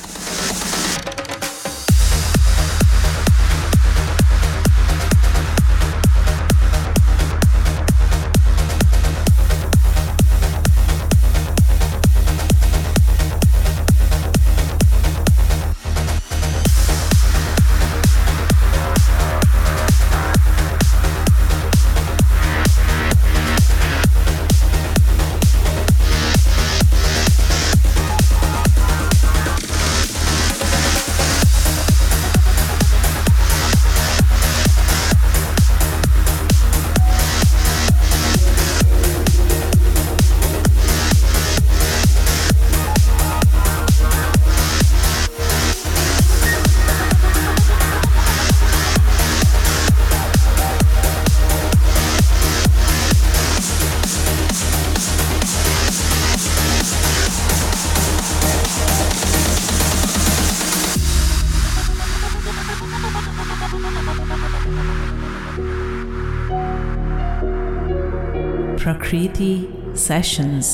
Sessions. 70.09 70.67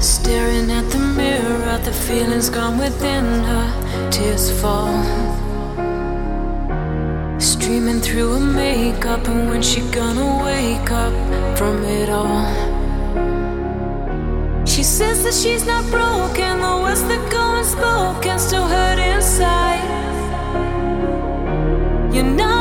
Staring 0.00 0.70
at 0.70 0.88
the 0.90 0.98
mirror, 1.14 1.62
at 1.74 1.84
the 1.84 1.92
feelings 1.92 2.48
gone 2.48 2.78
within 2.78 3.26
her, 3.50 4.10
tears 4.10 4.50
fall. 4.58 4.94
Streaming 7.38 8.00
through 8.00 8.38
her 8.38 8.40
makeup, 8.40 9.28
and 9.28 9.50
when 9.50 9.60
she 9.60 9.82
gonna 9.90 10.42
wake 10.42 10.90
up 10.90 11.12
from 11.58 11.84
it 11.84 12.08
all? 12.08 12.46
She 14.64 14.82
says 14.82 15.24
that 15.24 15.34
she's 15.34 15.66
not 15.66 15.84
broken, 15.90 16.52
the 16.62 16.74
words 16.82 17.02
that 17.02 17.22
go 17.30 17.42
unspoken 17.58 18.38
still 18.38 18.66
hurt 18.66 18.98
inside. 18.98 19.84
You're 22.14 22.34
not 22.44 22.57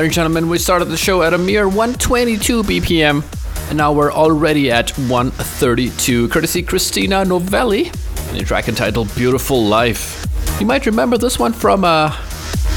Ladies 0.00 0.12
and 0.12 0.14
gentlemen, 0.14 0.48
we 0.48 0.56
started 0.56 0.86
the 0.86 0.96
show 0.96 1.22
at 1.22 1.34
a 1.34 1.36
mere 1.36 1.68
122 1.68 2.62
BPM, 2.62 3.22
and 3.68 3.76
now 3.76 3.92
we're 3.92 4.10
already 4.10 4.70
at 4.72 4.88
132, 4.96 6.30
courtesy 6.30 6.62
Christina 6.62 7.22
Novelli, 7.22 7.88
and 8.28 8.38
the 8.38 8.42
track 8.42 8.66
entitled 8.66 9.14
Beautiful 9.14 9.62
Life. 9.62 10.24
You 10.58 10.64
might 10.64 10.86
remember 10.86 11.18
this 11.18 11.38
one 11.38 11.52
from 11.52 11.84
uh, 11.84 12.16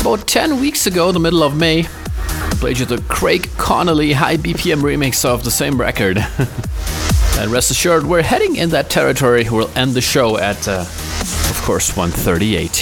about 0.02 0.28
10 0.28 0.60
weeks 0.60 0.86
ago, 0.86 1.14
the 1.14 1.20
middle 1.22 1.44
of 1.44 1.56
May. 1.56 1.86
I 1.86 2.56
played 2.60 2.80
you 2.80 2.86
the 2.86 3.02
Craig 3.04 3.50
Connolly 3.56 4.12
high 4.12 4.36
BPM 4.36 4.82
remix 4.82 5.24
of 5.24 5.46
the 5.46 5.52
same 5.52 5.80
record. 5.80 6.18
and 7.38 7.50
rest 7.50 7.72
assured, 7.72 8.06
we're 8.06 8.22
heading 8.22 8.58
in 8.58 8.72
that 8.72 8.90
territory. 8.90 9.48
We'll 9.50 9.72
end 9.78 9.94
the 9.94 10.02
show 10.02 10.38
at, 10.38 10.68
uh, 10.68 10.82
of 10.82 11.62
course, 11.64 11.96
138. 11.96 12.73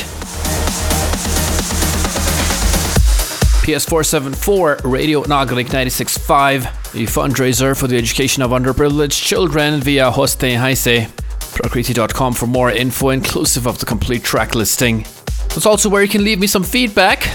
PS474 3.61 4.81
Radio 4.83 5.21
Nagarik 5.23 5.67
96.5, 5.67 6.91
the 6.93 7.05
fundraiser 7.05 7.77
for 7.77 7.85
the 7.85 7.95
education 7.95 8.41
of 8.41 8.49
underprivileged 8.49 9.23
children 9.23 9.79
via 9.81 10.09
Hoste 10.09 10.57
Hainse. 10.57 11.07
Prakrity.com 11.53 12.33
for 12.33 12.47
more 12.47 12.71
info, 12.71 13.09
inclusive 13.09 13.67
of 13.67 13.77
the 13.77 13.85
complete 13.85 14.23
track 14.23 14.55
listing. 14.55 15.05
That's 15.49 15.67
also 15.67 15.89
where 15.89 16.01
you 16.01 16.09
can 16.09 16.23
leave 16.23 16.39
me 16.39 16.47
some 16.47 16.63
feedback. 16.63 17.25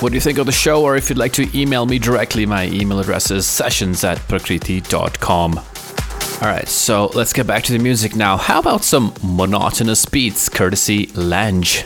What 0.00 0.08
do 0.08 0.14
you 0.14 0.22
think 0.22 0.38
of 0.38 0.46
the 0.46 0.52
show, 0.52 0.82
or 0.82 0.96
if 0.96 1.10
you'd 1.10 1.18
like 1.18 1.34
to 1.34 1.46
email 1.58 1.84
me 1.84 1.98
directly, 1.98 2.46
my 2.46 2.66
email 2.68 3.00
address 3.00 3.30
is 3.30 3.46
sessions 3.46 4.04
at 4.04 4.16
prakrity.com. 4.18 5.60
Alright, 6.40 6.68
so 6.68 7.06
let's 7.14 7.34
get 7.34 7.46
back 7.46 7.64
to 7.64 7.72
the 7.72 7.78
music 7.78 8.16
now. 8.16 8.38
How 8.38 8.60
about 8.60 8.84
some 8.84 9.12
monotonous 9.22 10.06
beats 10.06 10.48
courtesy 10.48 11.08
Lange? 11.14 11.84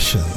delicious. 0.00 0.29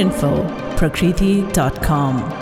Info, 0.00 0.42
prakrity.com. 0.78 2.39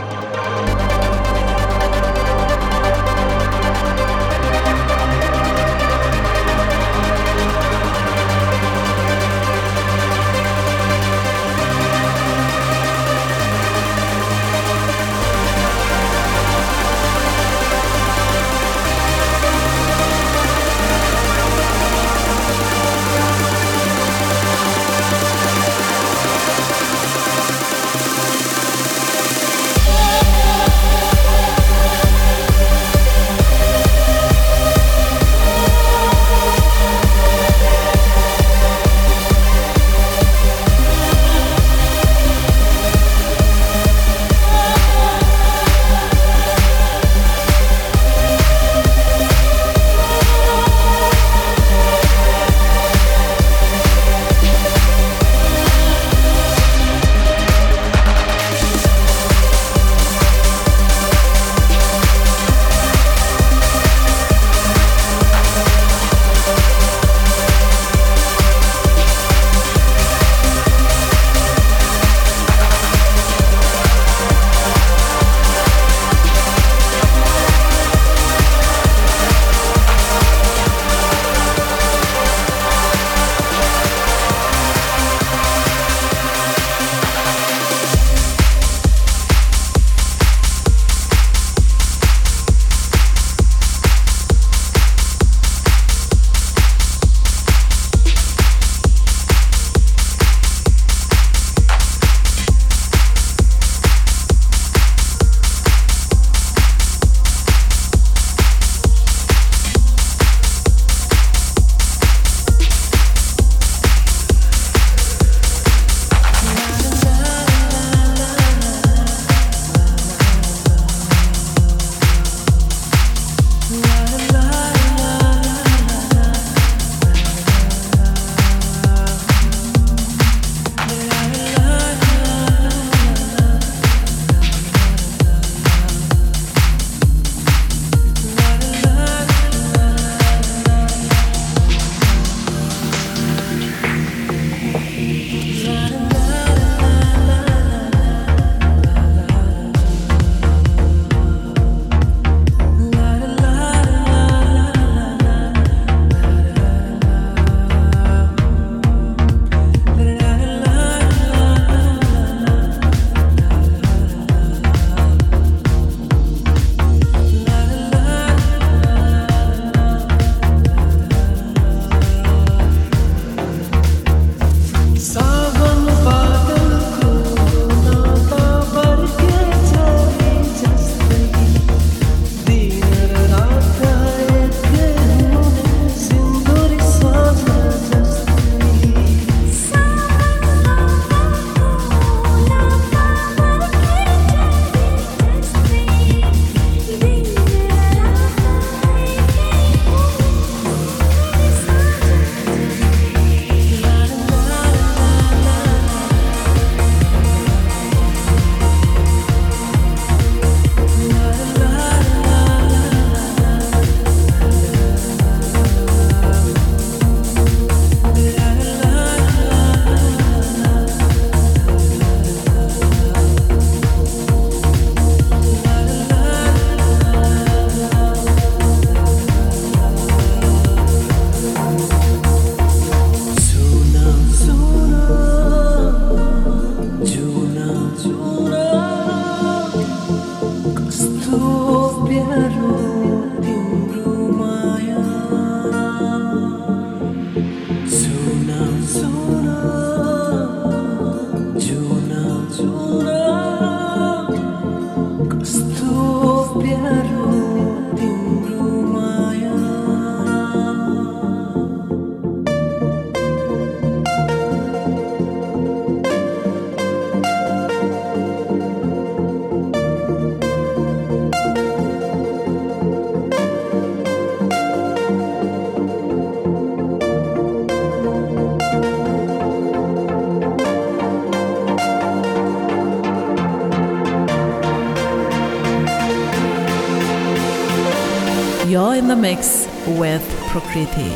You're 288.78 288.94
in 288.94 289.08
the 289.08 289.16
mix 289.16 289.66
with 289.88 290.22
Prakrity. 290.50 291.10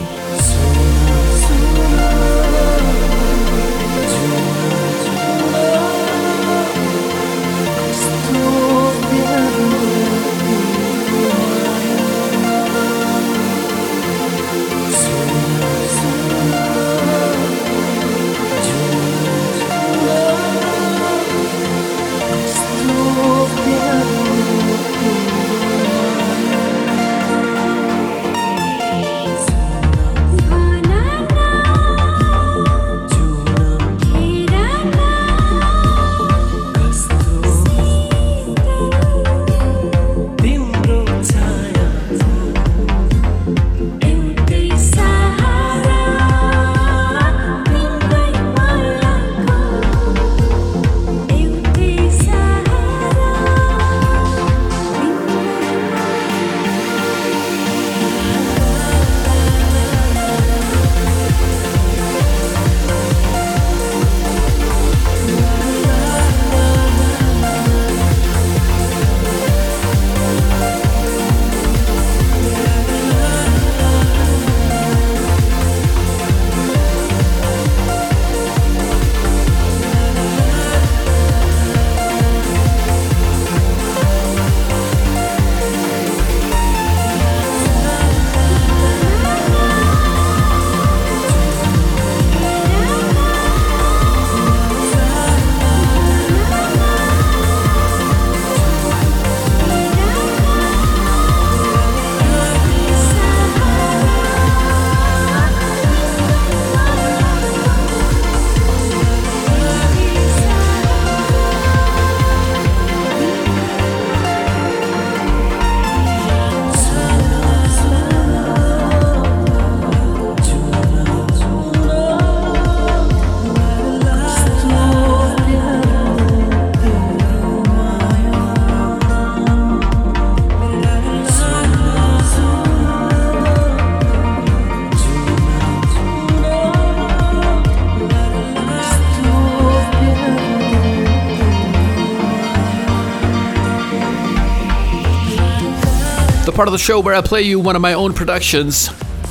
Part 146.62 146.68
of 146.68 146.74
the 146.74 146.78
show 146.78 147.00
where 147.00 147.16
I 147.16 147.20
play 147.22 147.42
you 147.42 147.58
one 147.58 147.74
of 147.74 147.82
my 147.82 147.94
own 147.94 148.12
productions, 148.12 148.88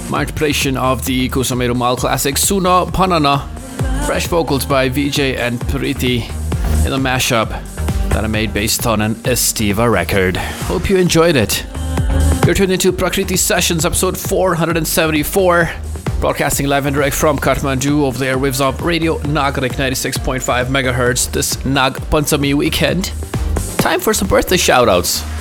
my 0.09 0.23
interpretation 0.23 0.75
of 0.75 1.05
the 1.05 1.29
Kusameru 1.29 1.77
Mal 1.77 1.95
classic 1.95 2.37
Suna 2.37 2.85
Bhanana, 2.85 3.47
fresh 4.05 4.27
vocals 4.27 4.65
by 4.65 4.89
VJ 4.89 5.19
and 5.37 5.57
Priety 5.57 6.23
in 6.85 6.91
a 6.91 6.97
mashup 6.97 7.47
that 8.09 8.25
I 8.25 8.27
made 8.27 8.53
based 8.53 8.85
on 8.85 8.99
an 8.99 9.15
Estiva 9.15 9.89
record. 9.89 10.35
Hope 10.35 10.89
you 10.89 10.97
enjoyed 10.97 11.37
it. 11.37 11.65
You're 12.45 12.53
tuned 12.53 12.73
into 12.73 12.91
Prakrity 12.91 13.37
Sessions, 13.37 13.85
episode 13.85 14.17
474, 14.17 15.71
broadcasting 16.19 16.67
live 16.67 16.85
and 16.85 16.93
direct 16.93 17.15
from 17.15 17.39
Kathmandu 17.39 18.01
over 18.01 18.19
the 18.19 18.25
airwaves 18.25 18.59
of 18.59 18.81
Radio 18.81 19.19
Nagarik 19.19 19.75
96.5 19.75 20.65
MHz 20.65 21.31
this 21.31 21.63
Nag 21.63 21.93
Panchami 21.93 22.53
weekend. 22.53 23.13
Time 23.77 24.01
for 24.01 24.13
some 24.13 24.27
birthday 24.27 24.57
shoutouts. 24.57 25.40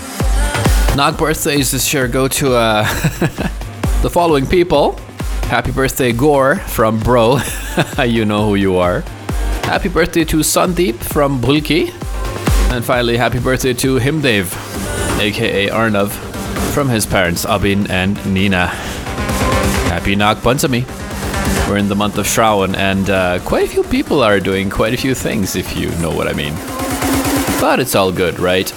Nag 0.97 1.17
birthdays 1.17 1.71
this 1.71 1.95
year 1.95 2.09
go 2.09 2.27
to 2.27 2.55
uh, 2.55 2.83
the 4.03 4.11
following 4.13 4.45
people. 4.45 4.99
Happy 5.45 5.71
birthday, 5.71 6.13
Gore 6.13 6.57
from 6.57 6.99
Bro. 6.99 7.39
you 8.05 8.25
know 8.25 8.45
who 8.45 8.57
you 8.57 8.77
are. 8.77 9.01
Happy 9.63 9.89
birthday 9.89 10.25
to 10.25 10.39
Sandeep 10.39 10.97
from 10.97 11.41
Bulki. 11.41 11.91
And 12.73 12.85
finally, 12.85 13.17
happy 13.17 13.39
birthday 13.39 13.73
to 13.75 13.99
Himdev, 13.99 14.51
aka 15.21 15.69
Arnav, 15.69 16.11
from 16.75 16.89
his 16.89 17.07
parents 17.07 17.45
Abin 17.47 17.89
and 17.89 18.15
Nina. 18.27 18.67
Happy 19.87 20.17
Nag 20.17 20.39
Panchami. 20.39 20.85
We're 21.69 21.79
in 21.79 21.89
the 21.89 21.97
month 21.97 22.19
of 22.19 22.27
Shravan, 22.27 22.77
and 22.77 23.09
uh, 23.09 23.39
quite 23.45 23.65
a 23.65 23.69
few 23.69 23.85
people 23.85 24.25
are 24.25 24.41
doing 24.41 24.69
quite 24.69 24.93
a 24.93 24.97
few 24.97 25.15
things, 25.15 25.55
if 25.55 25.77
you 25.77 25.89
know 26.03 26.11
what 26.11 26.27
I 26.27 26.33
mean. 26.33 26.55
But 27.61 27.79
it's 27.79 27.95
all 27.95 28.11
good, 28.11 28.41
right? 28.41 28.73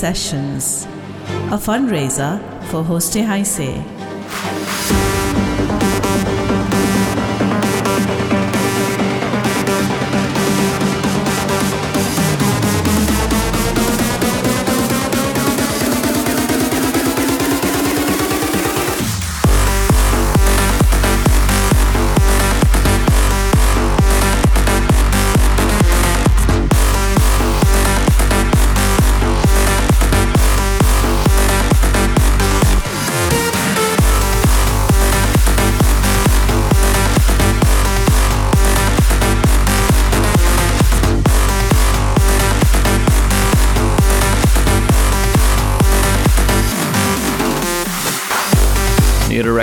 Sessions, 0.00 0.86
a 1.52 1.58
fundraiser 1.58 2.40
for 2.70 2.82
Hoste 2.82 3.22
Hainse. 3.22 3.99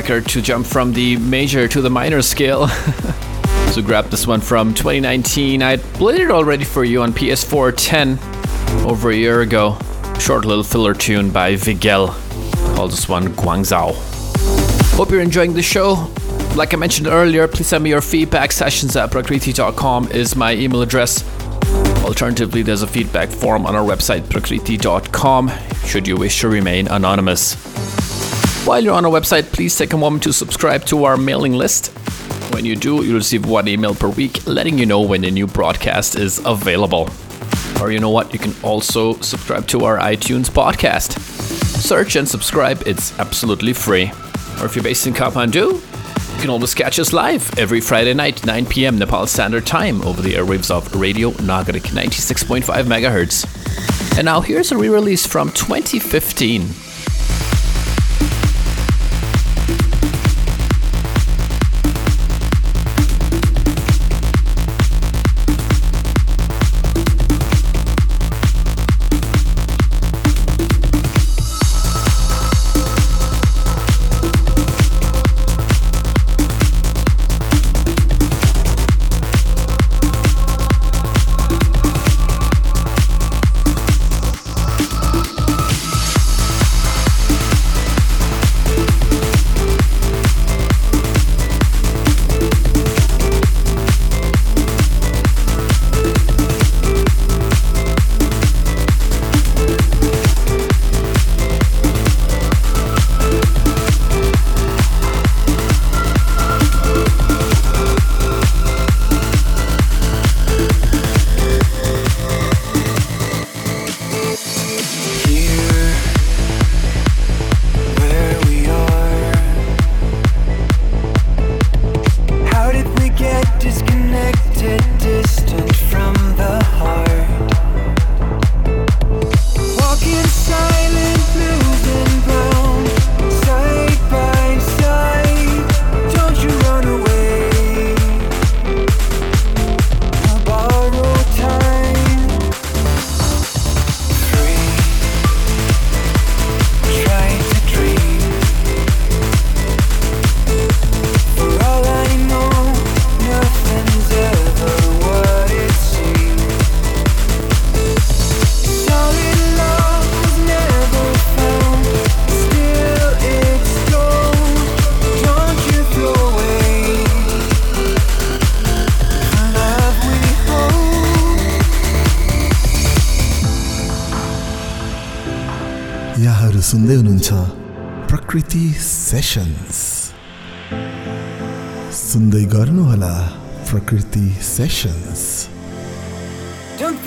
Record 0.07 0.29
to 0.29 0.41
jump 0.41 0.65
from 0.65 0.93
the 0.93 1.17
major 1.17 1.67
to 1.67 1.81
the 1.81 1.89
minor 1.89 2.21
scale. 2.21 2.69
so 3.73 3.81
grab 3.81 4.05
this 4.05 4.25
one 4.25 4.39
from 4.39 4.73
2019. 4.73 5.61
I 5.61 5.75
played 5.75 6.21
it 6.21 6.31
already 6.31 6.63
for 6.63 6.85
you 6.85 7.01
on 7.01 7.11
PS4 7.11 7.73
10 7.75 8.17
over 8.87 9.09
a 9.09 9.15
year 9.15 9.41
ago. 9.41 9.77
Short 10.17 10.45
little 10.45 10.63
filler 10.63 10.93
tune 10.93 11.29
by 11.29 11.57
Vigel. 11.57 12.07
Called 12.73 12.91
this 12.91 13.09
one 13.09 13.33
Guangzhou. 13.35 13.95
Hope 14.95 15.11
you're 15.11 15.19
enjoying 15.19 15.51
the 15.51 15.61
show. 15.61 16.09
Like 16.55 16.73
I 16.73 16.77
mentioned 16.77 17.07
earlier, 17.07 17.45
please 17.45 17.67
send 17.67 17.83
me 17.83 17.89
your 17.89 17.99
feedback. 17.99 18.53
Sessions 18.53 18.95
at 18.95 19.11
prakrity.com 19.11 20.11
is 20.13 20.37
my 20.37 20.53
email 20.53 20.83
address. 20.83 21.25
Alternatively, 22.05 22.61
there's 22.61 22.81
a 22.81 22.87
feedback 22.87 23.27
form 23.27 23.65
on 23.65 23.75
our 23.75 23.83
website, 23.83 24.21
prakrity.com, 24.21 25.51
should 25.85 26.07
you 26.07 26.15
wish 26.15 26.39
to 26.39 26.47
remain 26.47 26.87
anonymous. 26.87 27.86
While 28.67 28.83
you're 28.83 28.95
on 28.95 29.05
our 29.05 29.11
website, 29.11 29.53
please 29.53 29.77
take 29.77 29.93
a 29.93 29.97
moment 29.97 30.23
to 30.23 30.33
subscribe 30.33 30.83
to 30.87 31.05
our 31.05 31.15
mailing 31.15 31.53
list. 31.53 31.87
When 32.53 32.65
you 32.65 32.75
do, 32.75 33.01
you'll 33.01 33.15
receive 33.15 33.45
one 33.45 33.69
email 33.69 33.95
per 33.95 34.09
week 34.09 34.45
letting 34.45 34.77
you 34.77 34.85
know 34.85 34.99
when 34.99 35.23
a 35.23 35.31
new 35.31 35.47
broadcast 35.47 36.15
is 36.15 36.41
available. 36.45 37.09
Or 37.79 37.93
you 37.93 38.01
know 38.01 38.09
what? 38.09 38.33
You 38.33 38.39
can 38.39 38.53
also 38.63 39.13
subscribe 39.21 39.67
to 39.67 39.85
our 39.85 39.97
iTunes 39.99 40.49
podcast. 40.49 41.17
Search 41.79 42.17
and 42.17 42.27
subscribe, 42.27 42.83
it's 42.85 43.17
absolutely 43.19 43.71
free. 43.71 44.11
Or 44.59 44.65
if 44.65 44.75
you're 44.75 44.83
based 44.83 45.07
in 45.07 45.13
Kathmandu, 45.13 46.35
you 46.35 46.41
can 46.41 46.49
always 46.49 46.73
catch 46.73 46.99
us 46.99 47.13
live 47.13 47.57
every 47.57 47.79
Friday 47.79 48.13
night, 48.13 48.45
9 48.45 48.65
p.m. 48.65 48.99
Nepal 48.99 49.27
Standard 49.27 49.65
Time, 49.65 50.01
over 50.01 50.21
the 50.21 50.33
airwaves 50.33 50.69
of 50.69 50.93
Radio 50.93 51.31
Nagarik 51.31 51.87
96.5 51.93 52.63
MHz. 52.83 54.17
And 54.17 54.25
now 54.25 54.41
here's 54.41 54.73
a 54.73 54.77
re 54.77 54.89
release 54.89 55.25
from 55.25 55.53
2015. 55.53 56.86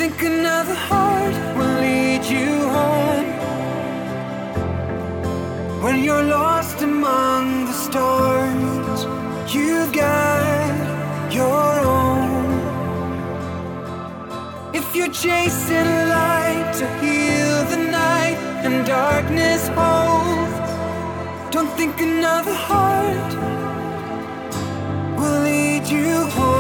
think 0.01 0.23
another 0.23 0.79
heart 0.91 1.35
will 1.57 1.75
lead 1.87 2.25
you 2.25 2.51
home. 2.77 3.29
When 5.85 5.97
you're 6.03 6.23
lost 6.23 6.81
among 6.81 7.67
the 7.67 7.77
stars, 7.87 9.01
you've 9.55 9.93
got 9.93 11.31
your 11.41 11.73
own. 11.99 12.49
If 14.73 14.87
you're 14.97 15.15
chasing 15.25 15.93
light 16.17 16.69
to 16.79 16.87
heal 17.03 17.57
the 17.73 17.81
night 18.05 18.39
and 18.65 18.87
darkness 18.87 19.69
holds, 19.79 20.57
don't 21.55 21.73
think 21.79 22.01
another 22.01 22.57
heart 22.71 23.31
will 25.19 25.41
lead 25.51 25.85
you 25.87 26.25
home. 26.37 26.60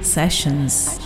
Sessions. 0.00 0.99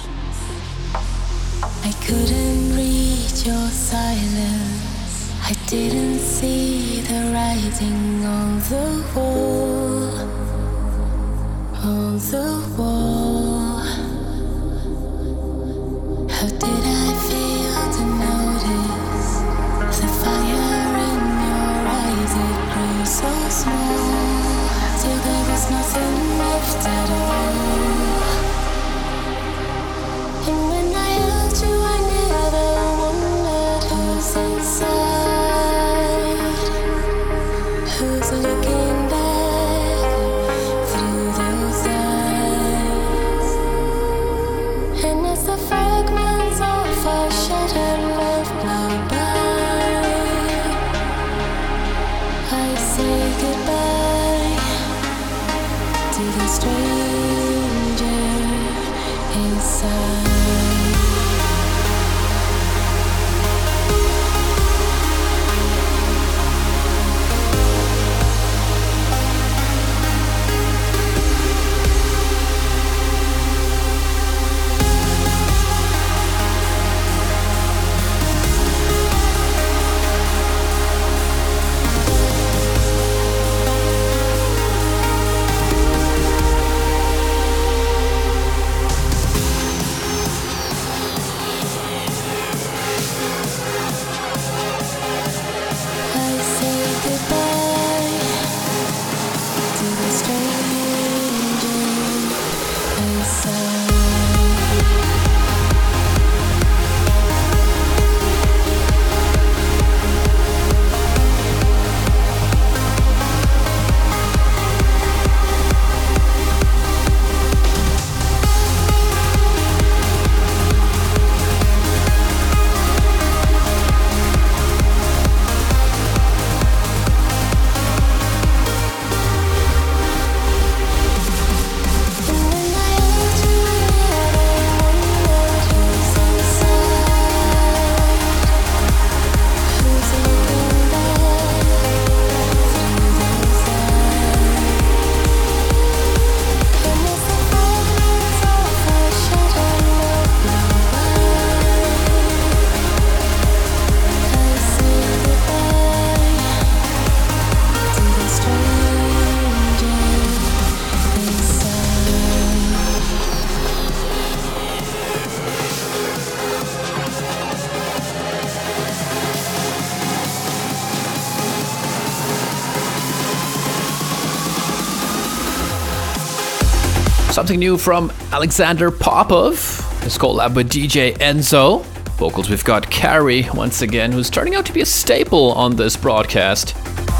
Something 177.45 177.61
new 177.61 177.77
from 177.77 178.11
Alexander 178.33 178.91
Popov. 178.91 179.59
His 180.03 180.17
collab 180.17 180.55
with 180.55 180.71
DJ 180.71 181.15
Enzo. 181.19 181.85
Vocals 182.17 182.49
we've 182.49 182.65
got 182.65 182.91
Cari 182.91 183.47
once 183.53 183.83
again, 183.83 184.13
who's 184.13 184.31
turning 184.31 184.55
out 184.55 184.65
to 184.65 184.73
be 184.73 184.81
a 184.81 184.87
staple 184.87 185.53
on 185.53 185.77
this 185.77 185.95
broadcast. 185.95 186.75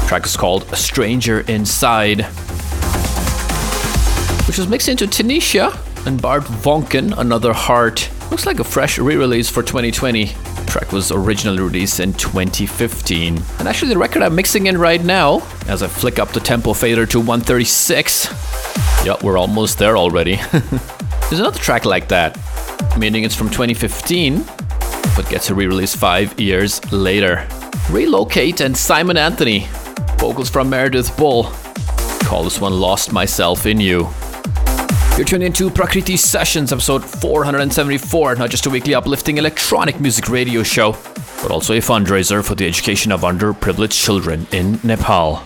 track 0.07 0.25
is 0.25 0.35
called 0.35 0.63
A 0.71 0.75
Stranger 0.75 1.41
Inside, 1.41 2.21
which 4.47 4.57
was 4.57 4.67
mixed 4.67 4.89
into 4.89 5.05
Tenishia 5.05 5.77
and 6.07 6.19
Bart 6.19 6.41
Voncken, 6.41 7.15
Another 7.15 7.53
Heart. 7.53 8.09
Looks 8.31 8.47
like 8.47 8.59
a 8.59 8.63
fresh 8.63 8.97
re-release 8.97 9.51
for 9.51 9.61
2020. 9.61 10.31
track 10.65 10.91
was 10.91 11.11
originally 11.11 11.61
released 11.61 11.99
in 11.99 12.13
2015. 12.13 13.39
And 13.59 13.67
actually 13.67 13.89
the 13.89 13.99
record 13.99 14.23
I'm 14.23 14.33
mixing 14.33 14.65
in 14.65 14.79
right 14.79 15.03
now, 15.03 15.43
as 15.67 15.83
I 15.83 15.87
flick 15.87 16.17
up 16.17 16.29
the 16.29 16.39
tempo 16.39 16.73
fader 16.73 17.05
to 17.05 17.19
136, 17.19 18.44
yeah, 19.05 19.15
we're 19.21 19.37
almost 19.37 19.77
there 19.77 19.97
already. 19.97 20.35
There's 21.29 21.39
another 21.39 21.59
track 21.59 21.85
like 21.85 22.07
that, 22.07 22.39
meaning 22.97 23.23
it's 23.23 23.35
from 23.35 23.49
2015, 23.49 24.43
but 25.15 25.29
gets 25.29 25.49
a 25.51 25.55
re 25.55 25.67
release 25.67 25.95
five 25.95 26.39
years 26.39 26.81
later. 26.91 27.47
Relocate 27.91 28.61
and 28.61 28.75
Simon 28.75 29.15
Anthony, 29.15 29.67
vocals 30.17 30.49
from 30.49 30.71
Meredith 30.71 31.15
Bull. 31.17 31.43
Call 32.21 32.43
this 32.43 32.59
one 32.59 32.79
Lost 32.79 33.13
Myself 33.13 33.67
in 33.67 33.79
You. 33.79 34.09
You're 35.17 35.25
tuned 35.25 35.43
into 35.43 35.69
Prakrity 35.69 36.17
Sessions, 36.17 36.73
episode 36.73 37.05
474, 37.05 38.35
not 38.35 38.49
just 38.49 38.65
a 38.65 38.69
weekly 38.71 38.95
uplifting 38.95 39.37
electronic 39.37 39.99
music 39.99 40.29
radio 40.29 40.63
show, 40.63 40.93
but 41.43 41.51
also 41.51 41.75
a 41.75 41.77
fundraiser 41.77 42.43
for 42.43 42.55
the 42.55 42.67
education 42.67 43.11
of 43.11 43.21
underprivileged 43.21 44.03
children 44.03 44.47
in 44.51 44.79
Nepal. 44.83 45.43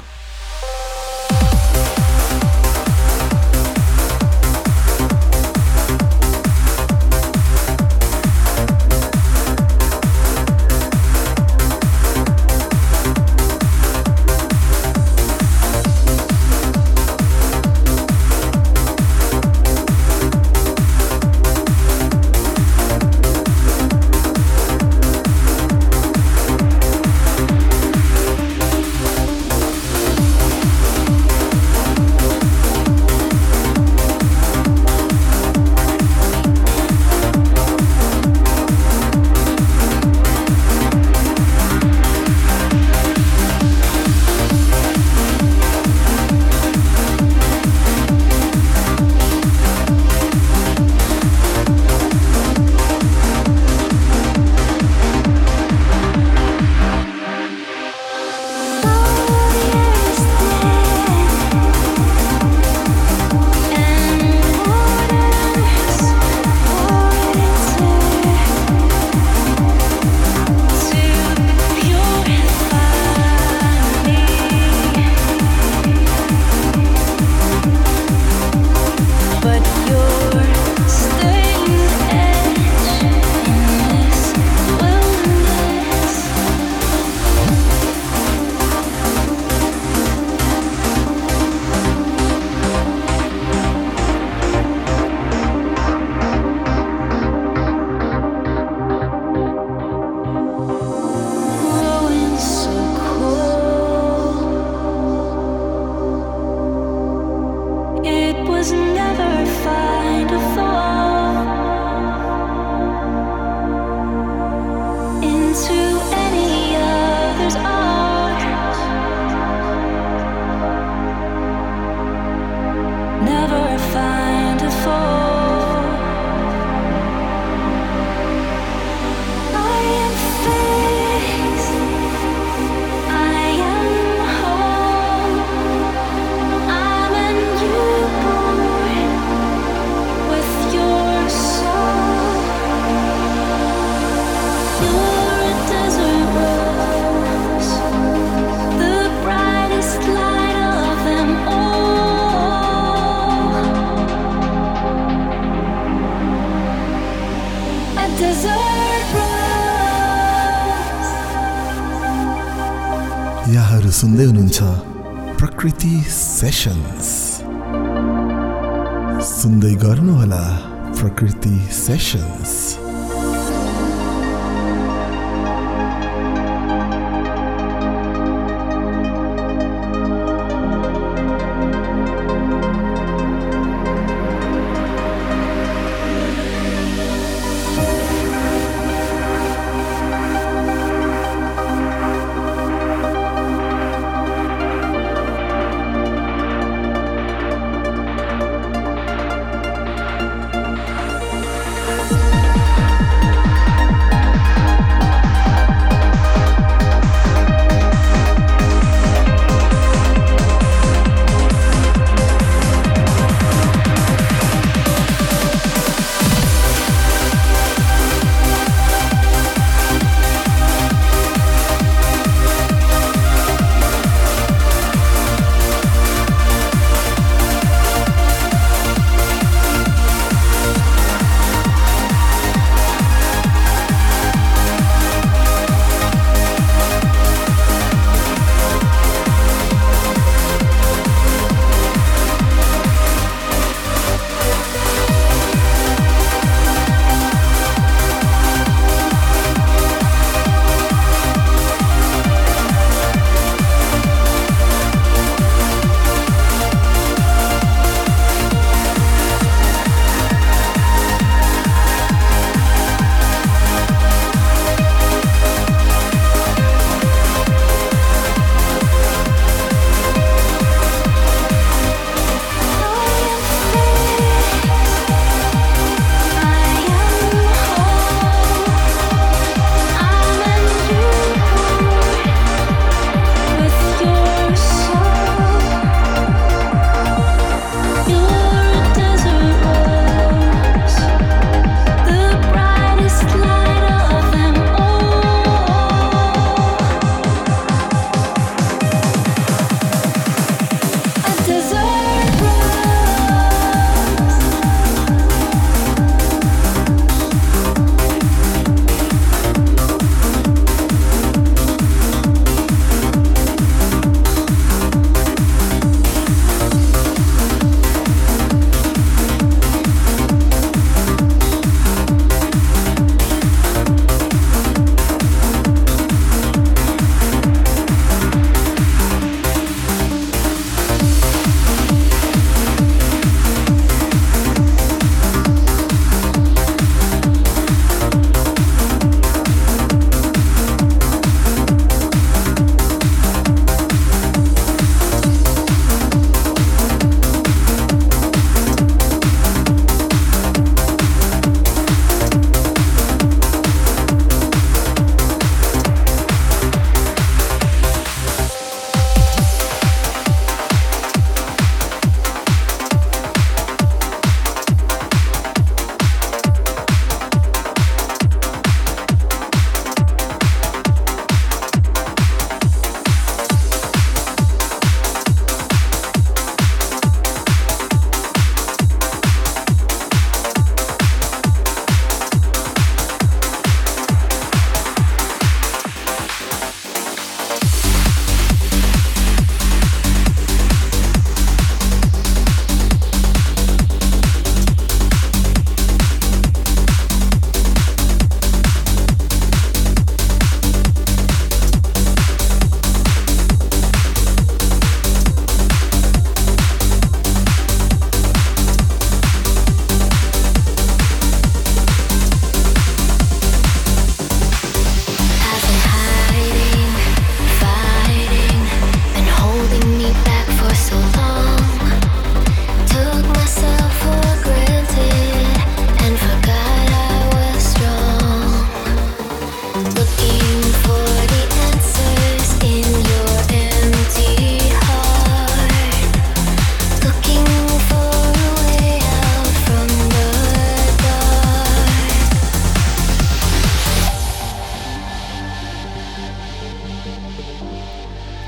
sessions. 171.90 172.39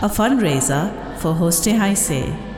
A 0.03 0.09
fundraiser 0.09 0.89
for 1.19 1.35
Hoste 1.35 1.69
Hainse. 1.79 2.50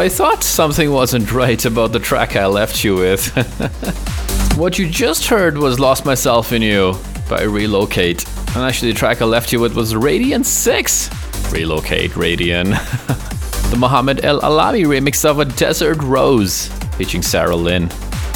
I 0.00 0.08
thought 0.08 0.42
something 0.42 0.90
wasn't 0.90 1.30
right 1.30 1.62
about 1.62 1.92
the 1.92 1.98
track 1.98 2.34
I 2.34 2.46
left 2.46 2.82
you 2.82 2.94
with. 2.94 3.28
what 4.56 4.78
you 4.78 4.88
just 4.88 5.26
heard 5.26 5.58
was 5.58 5.78
Lost 5.78 6.06
Myself 6.06 6.54
in 6.54 6.62
You 6.62 6.94
by 7.28 7.42
Relocate. 7.42 8.26
And 8.56 8.64
actually, 8.64 8.92
the 8.92 8.98
track 8.98 9.20
I 9.20 9.26
left 9.26 9.52
you 9.52 9.60
with 9.60 9.76
was 9.76 9.92
Radion6. 9.92 11.52
Relocate, 11.52 12.12
Radion. 12.12 12.70
the 13.70 13.76
Mhammed 13.76 14.24
El 14.24 14.40
Alami 14.40 14.86
remix 14.86 15.22
of 15.26 15.38
A 15.38 15.44
Desert 15.44 16.02
Rose, 16.02 16.68
featuring 16.96 17.22
Sarah 17.22 17.54
Lynn. 17.54 17.90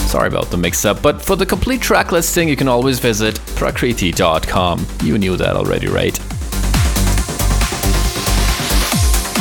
Sorry 0.04 0.28
about 0.28 0.50
the 0.50 0.58
mix 0.58 0.84
up, 0.84 1.00
but 1.00 1.22
for 1.22 1.34
the 1.34 1.46
complete 1.46 1.80
track 1.80 2.12
listing, 2.12 2.46
you 2.46 2.56
can 2.56 2.68
always 2.68 2.98
visit 2.98 3.36
prakrity.com. 3.56 4.86
You 5.02 5.16
knew 5.16 5.38
that 5.38 5.56
already, 5.56 5.86
right? 5.86 6.33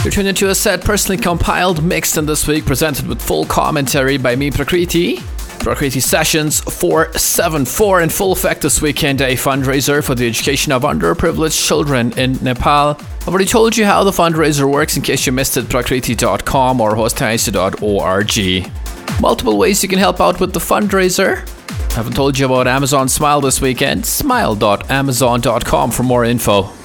You're 0.04 0.12
tuned 0.12 0.28
into 0.28 0.50
a 0.50 0.56
set 0.56 0.84
personally 0.84 1.22
compiled, 1.22 1.82
mixed, 1.82 2.18
and 2.18 2.28
this 2.28 2.46
week 2.46 2.66
presented 2.66 3.08
with 3.08 3.22
full 3.22 3.46
commentary 3.46 4.18
by 4.18 4.36
me, 4.36 4.52
Prakrity. 4.52 5.20
Prakrity 5.60 6.02
Sessions 6.02 6.60
474 6.60 8.02
in 8.02 8.10
full 8.10 8.34
effect 8.34 8.64
this 8.64 8.82
weekend, 8.82 9.22
a 9.22 9.36
fundraiser 9.36 10.04
for 10.04 10.14
the 10.14 10.28
education 10.28 10.74
of 10.74 10.82
underprivileged 10.82 11.66
children 11.66 12.12
in 12.20 12.34
Nepal. 12.44 12.98
I've 13.00 13.30
already 13.30 13.46
told 13.46 13.78
you 13.78 13.86
how 13.86 14.04
the 14.04 14.12
fundraiser 14.12 14.70
works 14.70 14.98
in 14.98 15.04
case 15.04 15.26
you 15.26 15.32
missed 15.32 15.56
it, 15.56 15.68
prakrity.com 15.68 16.82
or 16.82 16.96
hostehainse.org. 16.96 19.22
Multiple 19.22 19.58
ways 19.58 19.84
you 19.84 19.88
can 19.88 20.00
help 20.00 20.20
out 20.20 20.42
with 20.42 20.52
the 20.52 20.60
fundraiser. 20.60 21.50
I 21.92 21.94
haven't 21.94 22.18
told 22.18 22.38
you 22.38 22.48
about 22.48 22.68
Amazon 22.68 23.08
Smile 23.08 23.40
this 23.40 23.62
weekend. 23.62 24.06
Smile.amazon.com 24.06 25.92
for 25.92 26.04
more 26.04 26.26
info. 26.26 26.82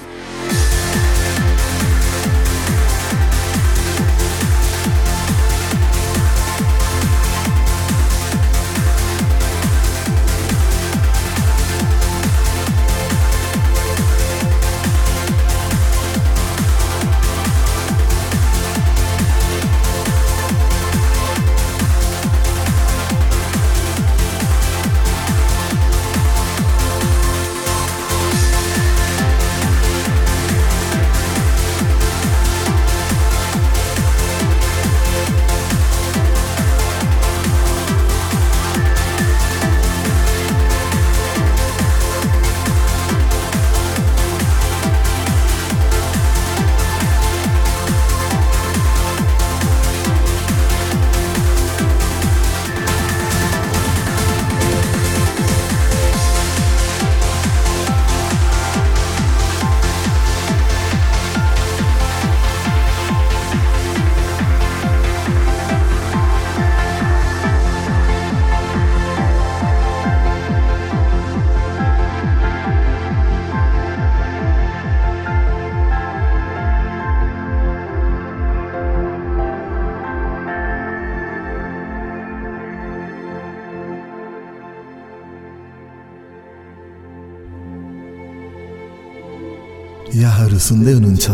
सुन्दै 90.69 90.91
हुनुहुन्छ 90.93 91.27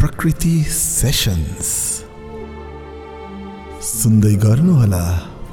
प्रकृति 0.00 0.52
sessions. 0.70 1.70
सुन्दै 3.82 4.34
गर्नुहोला 4.44 5.04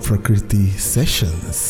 Prakriti 0.07 0.63
sessions. 0.79 1.61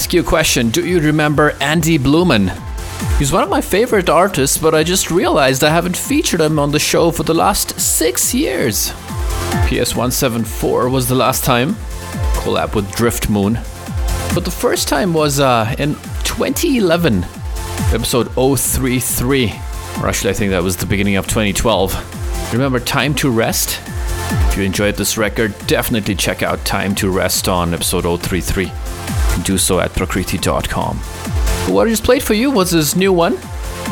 Ask 0.00 0.14
you 0.14 0.22
a 0.22 0.24
question. 0.24 0.70
Do 0.70 0.88
you 0.88 0.98
remember 0.98 1.52
Andy 1.60 1.98
Blueman? 1.98 2.48
He's 3.18 3.32
one 3.32 3.42
of 3.42 3.50
my 3.50 3.60
favorite 3.60 4.08
artists, 4.08 4.56
but 4.56 4.74
I 4.74 4.82
just 4.82 5.10
realized 5.10 5.62
I 5.62 5.68
haven't 5.68 5.94
featured 5.94 6.40
him 6.40 6.58
on 6.58 6.70
the 6.70 6.78
show 6.78 7.10
for 7.10 7.22
the 7.22 7.34
last 7.34 7.78
six 7.78 8.32
years. 8.32 8.92
PS174 9.68 10.90
was 10.90 11.06
the 11.06 11.14
last 11.14 11.44
time, 11.44 11.74
collab 12.32 12.74
with 12.74 12.90
Driftmoon. 12.92 13.62
But 14.34 14.46
the 14.46 14.50
first 14.50 14.88
time 14.88 15.12
was 15.12 15.38
uh, 15.38 15.74
in 15.78 15.96
2011, 16.24 17.22
episode 17.92 18.30
033. 18.32 19.52
Or 20.00 20.08
actually, 20.08 20.30
I 20.30 20.32
think 20.32 20.50
that 20.52 20.62
was 20.62 20.78
the 20.78 20.86
beginning 20.86 21.16
of 21.16 21.26
2012. 21.26 22.54
Remember 22.54 22.80
Time 22.80 23.14
to 23.16 23.30
Rest? 23.30 23.78
If 24.48 24.56
you 24.56 24.62
enjoyed 24.62 24.94
this 24.94 25.18
record, 25.18 25.54
definitely 25.66 26.14
check 26.14 26.42
out 26.42 26.64
Time 26.64 26.94
to 26.94 27.10
Rest 27.10 27.50
on 27.50 27.74
episode 27.74 28.06
033. 28.22 28.72
Do 29.44 29.58
so 29.58 29.80
at 29.80 29.90
prakrity.com. 29.92 30.96
What 31.72 31.86
I 31.86 31.90
just 31.90 32.04
played 32.04 32.22
for 32.22 32.34
you 32.34 32.50
was 32.50 32.70
this 32.70 32.96
new 32.96 33.12
one, 33.12 33.36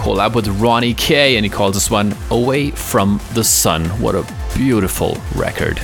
collab 0.02 0.34
with 0.34 0.48
Ronny 0.48 0.94
K, 0.94 1.36
and 1.36 1.44
he 1.44 1.50
calls 1.50 1.74
this 1.74 1.90
one 1.90 2.14
Away 2.30 2.70
from 2.70 3.20
the 3.34 3.44
Sun. 3.44 3.86
What 4.00 4.14
a 4.14 4.26
beautiful 4.54 5.16
record. 5.34 5.80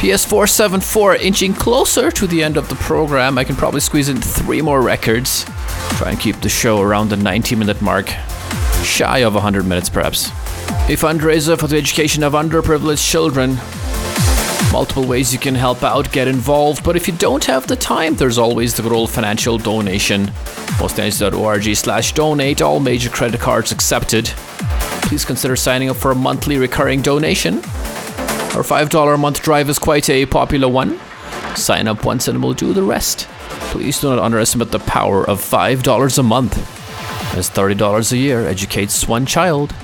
PS474 0.00 1.20
inching 1.20 1.54
closer 1.54 2.10
to 2.10 2.26
the 2.26 2.42
end 2.42 2.56
of 2.56 2.68
the 2.68 2.74
program. 2.74 3.38
I 3.38 3.44
can 3.44 3.56
probably 3.56 3.80
squeeze 3.80 4.08
in 4.08 4.20
three 4.20 4.60
more 4.60 4.82
records. 4.82 5.44
Try 5.96 6.10
and 6.10 6.20
keep 6.20 6.40
the 6.40 6.48
show 6.48 6.80
around 6.80 7.08
the 7.08 7.16
90 7.16 7.56
minute 7.56 7.80
mark, 7.80 8.08
shy 8.82 9.18
of 9.18 9.34
100 9.34 9.64
minutes 9.64 9.88
perhaps. 9.88 10.28
A 10.88 10.96
fundraiser 10.96 11.58
for 11.58 11.68
the 11.68 11.78
education 11.78 12.22
of 12.22 12.34
underprivileged 12.34 13.08
children. 13.10 13.56
Multiple 14.72 15.04
ways 15.04 15.32
you 15.32 15.38
can 15.38 15.54
help 15.54 15.82
out, 15.82 16.10
get 16.10 16.26
involved, 16.26 16.82
but 16.82 16.96
if 16.96 17.06
you 17.06 17.14
don't 17.14 17.44
have 17.44 17.66
the 17.66 17.76
time, 17.76 18.16
there's 18.16 18.38
always 18.38 18.74
the 18.74 18.82
good 18.82 18.92
old 18.92 19.10
financial 19.10 19.56
donation. 19.56 20.26
Hostehainse.org 20.78 21.76
slash 21.76 22.12
donate, 22.12 22.60
all 22.60 22.80
major 22.80 23.08
credit 23.08 23.40
cards 23.40 23.70
accepted. 23.70 24.26
Please 25.06 25.24
consider 25.24 25.54
signing 25.54 25.90
up 25.90 25.96
for 25.96 26.10
a 26.10 26.14
monthly 26.14 26.58
recurring 26.58 27.02
donation. 27.02 27.56
Our 28.54 28.62
$5 28.62 29.14
a 29.14 29.18
month 29.18 29.42
drive 29.42 29.68
is 29.68 29.78
quite 29.78 30.08
a 30.10 30.26
popular 30.26 30.68
one. 30.68 30.98
Sign 31.56 31.86
up 31.86 32.04
once 32.04 32.26
and 32.26 32.42
we'll 32.42 32.52
do 32.54 32.72
the 32.72 32.82
rest. 32.82 33.28
Please 33.70 34.00
do 34.00 34.10
not 34.10 34.18
underestimate 34.18 34.70
the 34.70 34.80
power 34.80 35.28
of 35.28 35.40
$5 35.40 36.18
a 36.18 36.22
month. 36.22 36.56
As 37.36 37.50
$30 37.50 38.12
a 38.12 38.16
year 38.16 38.46
educates 38.46 39.06
one 39.08 39.26
child. 39.26 39.74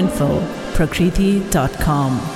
Info, 0.00 0.40
prakrity.com. 0.72 2.29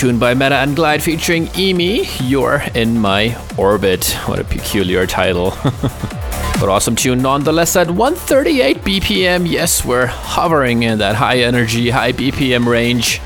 tune 0.00 0.18
by 0.18 0.32
Metta 0.32 0.54
and 0.54 0.74
Glyde 0.74 1.02
featuring 1.02 1.44
Imi, 1.48 2.08
You're 2.26 2.62
in 2.74 2.98
My 2.98 3.36
Orbit. 3.58 4.12
What 4.24 4.38
a 4.38 4.44
peculiar 4.44 5.06
title. 5.06 5.50
but 5.62 6.70
awesome 6.70 6.96
tune 6.96 7.20
nonetheless 7.20 7.76
at 7.76 7.90
138 7.90 8.78
BPM. 8.78 9.46
Yes, 9.46 9.84
we're 9.84 10.06
hovering 10.06 10.84
in 10.84 11.00
that 11.00 11.16
high 11.16 11.40
energy, 11.40 11.90
high 11.90 12.12
BPM 12.12 12.66
range. 12.66 13.18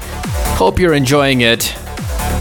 Hope 0.58 0.80
you're 0.80 0.94
enjoying 0.94 1.42
it. 1.42 1.66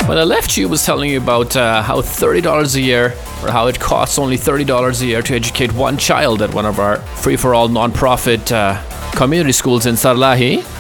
When 0.08 0.18
I 0.18 0.24
left 0.24 0.58
you, 0.58 0.66
I 0.68 0.72
was 0.72 0.84
telling 0.84 1.12
you 1.12 1.22
about 1.22 1.56
uh, 1.56 1.84
how 1.84 2.02
$30 2.02 2.76
a 2.76 2.82
year, 2.82 3.14
or 3.44 3.52
how 3.52 3.68
it 3.68 3.80
costs 3.80 4.18
only 4.18 4.38
$30 4.38 5.00
a 5.00 5.06
year 5.06 5.22
to 5.22 5.36
educate 5.36 5.72
one 5.74 5.96
child 5.96 6.42
at 6.42 6.52
one 6.56 6.66
of 6.66 6.80
our 6.80 6.98
free 7.22 7.36
for 7.36 7.54
all 7.54 7.68
non 7.68 7.92
profit 7.92 8.52
uh, 8.52 8.82
community 9.12 9.52
schools 9.52 9.86
in 9.86 9.94
Sarlahi. 9.94 10.73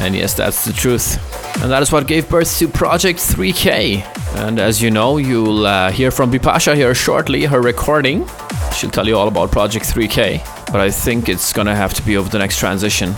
And 0.00 0.16
yes, 0.16 0.34
that's 0.34 0.64
the 0.64 0.72
truth. 0.72 1.18
And 1.62 1.70
that 1.70 1.82
is 1.82 1.92
what 1.92 2.06
gave 2.06 2.28
birth 2.28 2.58
to 2.58 2.68
Project 2.68 3.18
3K. 3.18 4.02
And 4.36 4.58
as 4.58 4.80
you 4.80 4.90
know, 4.90 5.18
you'll 5.18 5.66
uh, 5.66 5.90
hear 5.90 6.10
from 6.10 6.32
Bipasha 6.32 6.74
here 6.74 6.94
shortly, 6.94 7.44
her 7.44 7.60
recording. 7.60 8.26
She'll 8.72 8.90
tell 8.90 9.06
you 9.06 9.16
all 9.18 9.28
about 9.28 9.52
Project 9.52 9.84
3K. 9.84 10.72
But 10.72 10.80
I 10.80 10.90
think 10.90 11.28
it's 11.28 11.52
gonna 11.52 11.76
have 11.76 11.92
to 11.94 12.02
be 12.02 12.16
over 12.16 12.30
the 12.30 12.38
next 12.38 12.58
transition. 12.58 13.12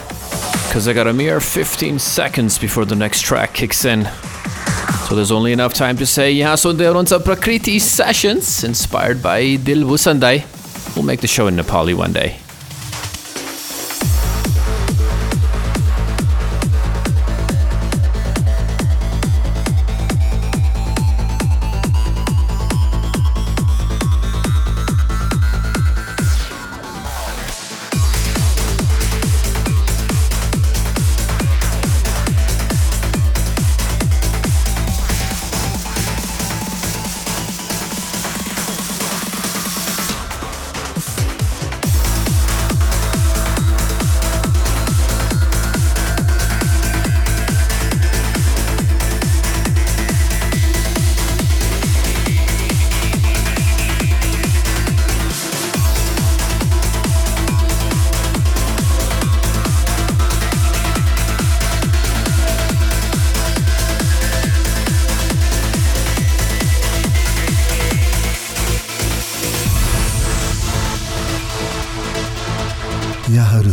Because 0.67 0.89
I 0.89 0.93
got 0.93 1.07
a 1.07 1.13
mere 1.13 1.41
15 1.41 1.99
seconds 1.99 2.59
before 2.59 2.85
the 2.85 2.97
next 2.97 3.23
track 3.23 3.55
kicks 3.55 3.85
in. 3.85 4.05
So 5.09 5.15
there's 5.15 5.31
only 5.33 5.53
enough 5.53 5.75
time 5.75 5.97
to 5.99 6.07
say 6.07 6.35
Yaso 6.35 6.75
Deorunza 6.75 7.19
Prakrity 7.21 7.81
sessions 7.81 8.65
inspired 8.65 9.23
by 9.23 9.57
dilwusandai 9.57 10.45
We'll 10.97 11.05
make 11.05 11.21
the 11.21 11.27
show 11.27 11.47
in 11.47 11.57
Nepali 11.57 11.95
one 11.95 12.13
day. 12.13 12.39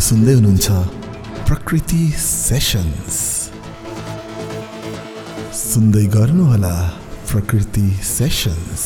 सुन्दै 0.10 0.34
हुनुहुन्छ 0.34 0.68
प्रकृति 1.48 2.04
sessions. 2.18 3.18
सुन्दै 5.54 6.06
गर्नुहोला 6.16 6.74
Prakriti 7.32 7.88
sessions. 8.18 8.84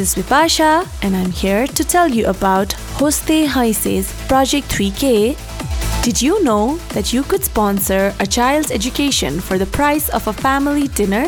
Is 0.00 0.14
Vipasha, 0.14 0.88
and 1.02 1.14
I'm 1.14 1.30
here 1.30 1.66
to 1.66 1.84
tell 1.84 2.08
you 2.08 2.24
about 2.24 2.68
Hoste 2.96 3.46
Hainse's 3.46 4.10
Project 4.28 4.66
3K 4.70 5.36
Did 6.02 6.22
you 6.22 6.42
know 6.42 6.78
that 6.94 7.12
you 7.12 7.22
could 7.22 7.44
sponsor 7.44 8.14
a 8.18 8.26
child's 8.26 8.70
education 8.70 9.40
for 9.40 9.58
the 9.58 9.66
price 9.66 10.08
of 10.08 10.26
a 10.26 10.32
family 10.32 10.88
dinner? 10.88 11.26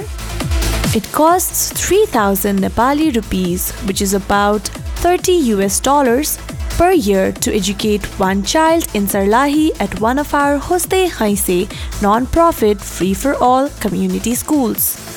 It 0.97 1.05
costs 1.13 1.71
3000 1.87 2.61
Nepali 2.61 3.15
rupees, 3.15 3.73
which 3.83 4.01
is 4.01 4.15
about 4.15 4.63
30 5.05 5.33
US 5.57 5.79
dollars 5.79 6.39
per 6.79 6.93
year 6.93 7.31
to 7.31 7.55
educate 7.55 8.07
one 8.19 8.43
child 8.43 8.89
in 8.95 9.07
Sarlahi 9.07 9.79
at 9.81 10.01
one 10.01 10.19
of 10.19 10.33
our 10.33 10.59
Hoste 10.59 11.11
Hainse 11.19 11.69
non-profit 12.01 12.81
free-for-all 12.81 13.69
community 13.81 14.35
schools. 14.35 15.12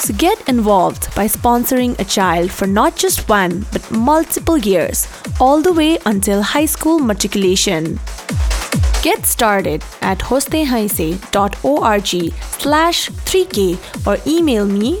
So 0.00 0.14
get 0.14 0.48
involved 0.48 1.14
by 1.14 1.26
sponsoring 1.26 1.98
a 2.00 2.04
child 2.04 2.50
for 2.50 2.66
not 2.66 2.96
just 2.96 3.28
one 3.28 3.66
but 3.70 3.88
multiple 3.90 4.56
years, 4.56 5.06
all 5.38 5.60
the 5.60 5.74
way 5.74 5.98
until 6.06 6.42
high 6.42 6.64
school 6.64 6.98
matriculation. 6.98 8.00
Get 9.02 9.26
started 9.26 9.84
at 10.00 10.18
hostehainse.org 10.18 12.32
slash 12.58 13.10
3k 13.10 14.06
or 14.06 14.16
email 14.26 14.66
me 14.66 15.00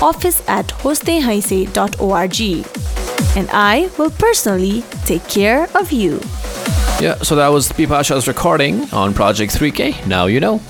office 0.00 0.42
at 0.48 0.68
hostehainse.org 0.68 2.40
and 3.36 3.48
I 3.52 3.90
will 3.98 4.10
personally 4.10 4.84
take 5.04 5.28
care 5.28 5.68
of 5.74 5.90
you. 5.90 6.20
Yeah, 7.00 7.16
so 7.22 7.34
that 7.36 7.48
was 7.48 7.72
Bipasha's 7.72 8.28
recording 8.28 8.88
on 8.92 9.12
Project 9.12 9.58
3K. 9.58 10.06
Now 10.06 10.26
you 10.26 10.40
know. 10.40 10.60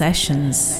Sessions. 0.00 0.79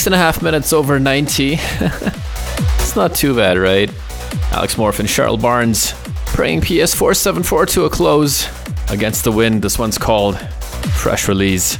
Six 0.00 0.06
and 0.06 0.14
a 0.14 0.18
half 0.18 0.42
minutes 0.42 0.72
over 0.72 0.98
90. 0.98 1.52
it's 1.60 2.96
not 2.96 3.14
too 3.14 3.36
bad, 3.36 3.58
right? 3.58 3.92
Alex 4.50 4.78
Morphin, 4.78 5.04
Cheryl 5.04 5.38
Barnes, 5.38 5.92
praying 6.24 6.62
PS4 6.62 7.14
74 7.14 7.66
to 7.66 7.84
a 7.84 7.90
close 7.90 8.48
against 8.90 9.24
the 9.24 9.30
wind. 9.30 9.60
This 9.60 9.78
one's 9.78 9.98
called 9.98 10.40
Fresh 10.40 11.28
Release. 11.28 11.76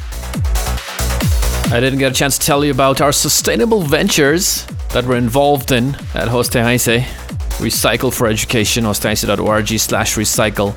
I 1.72 1.80
didn't 1.80 1.98
get 1.98 2.12
a 2.12 2.14
chance 2.14 2.36
to 2.36 2.44
tell 2.44 2.62
you 2.62 2.72
about 2.72 3.00
our 3.00 3.10
sustainable 3.10 3.80
ventures 3.80 4.66
that 4.92 5.06
we're 5.06 5.16
involved 5.16 5.72
in 5.72 5.94
at 6.12 6.28
Hoste 6.28 6.62
Hainse. 6.62 7.02
Recycle 7.58 8.12
for 8.12 8.26
Education, 8.26 8.84
hostehainse.org 8.84 9.68
slash 9.78 10.16
recycle. 10.16 10.74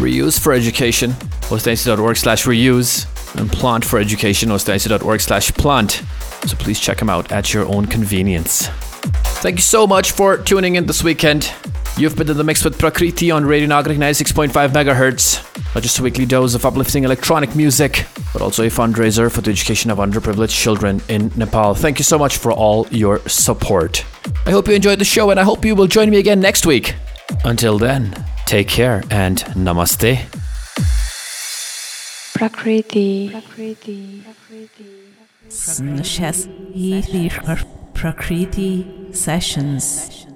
Reuse 0.00 0.40
for 0.40 0.52
Education, 0.52 1.12
hostehainse.org 1.12 2.16
slash 2.16 2.46
reuse. 2.46 3.06
And 3.38 3.48
Plant 3.48 3.84
for 3.84 4.00
Education, 4.00 4.48
hostehainse.org 4.48 5.20
slash 5.20 5.52
plant. 5.52 6.02
So 6.46 6.56
please 6.56 6.80
check 6.80 6.98
them 6.98 7.10
out 7.10 7.30
at 7.32 7.52
your 7.52 7.66
own 7.66 7.86
convenience. 7.86 8.68
Thank 9.42 9.56
you 9.56 9.62
so 9.62 9.86
much 9.86 10.12
for 10.12 10.36
tuning 10.36 10.76
in 10.76 10.86
this 10.86 11.02
weekend. 11.02 11.52
You've 11.96 12.16
been 12.16 12.30
in 12.30 12.36
the 12.36 12.44
mix 12.44 12.64
with 12.64 12.78
Prakrity 12.78 13.34
on 13.34 13.44
Radio 13.44 13.68
Nagarik 13.68 13.96
96.5 13.96 14.50
MHz. 14.70 15.74
Not 15.74 15.82
just 15.82 15.98
a 15.98 16.02
weekly 16.02 16.24
dose 16.24 16.54
of 16.54 16.64
uplifting 16.64 17.04
electronic 17.04 17.54
music, 17.54 18.06
but 18.32 18.42
also 18.42 18.64
a 18.64 18.68
fundraiser 18.68 19.30
for 19.30 19.40
the 19.40 19.50
education 19.50 19.90
of 19.90 19.98
underprivileged 19.98 20.58
children 20.58 21.00
in 21.08 21.30
Nepal. 21.36 21.74
Thank 21.74 21.98
you 21.98 22.04
so 22.04 22.18
much 22.18 22.38
for 22.38 22.52
all 22.52 22.86
your 22.90 23.20
support. 23.28 24.04
I 24.46 24.50
hope 24.50 24.68
you 24.68 24.74
enjoyed 24.74 24.98
the 24.98 25.04
show 25.04 25.30
and 25.30 25.38
I 25.38 25.42
hope 25.42 25.64
you 25.64 25.74
will 25.74 25.86
join 25.86 26.10
me 26.10 26.18
again 26.18 26.40
next 26.40 26.64
week. 26.64 26.94
Until 27.44 27.78
then, 27.78 28.14
take 28.46 28.68
care 28.68 29.02
and 29.10 29.38
namaste. 29.54 30.24
Prakrity. 32.34 33.30
Chess 36.02 36.46
Prakrity 37.94 39.14
Sessions. 39.14 40.29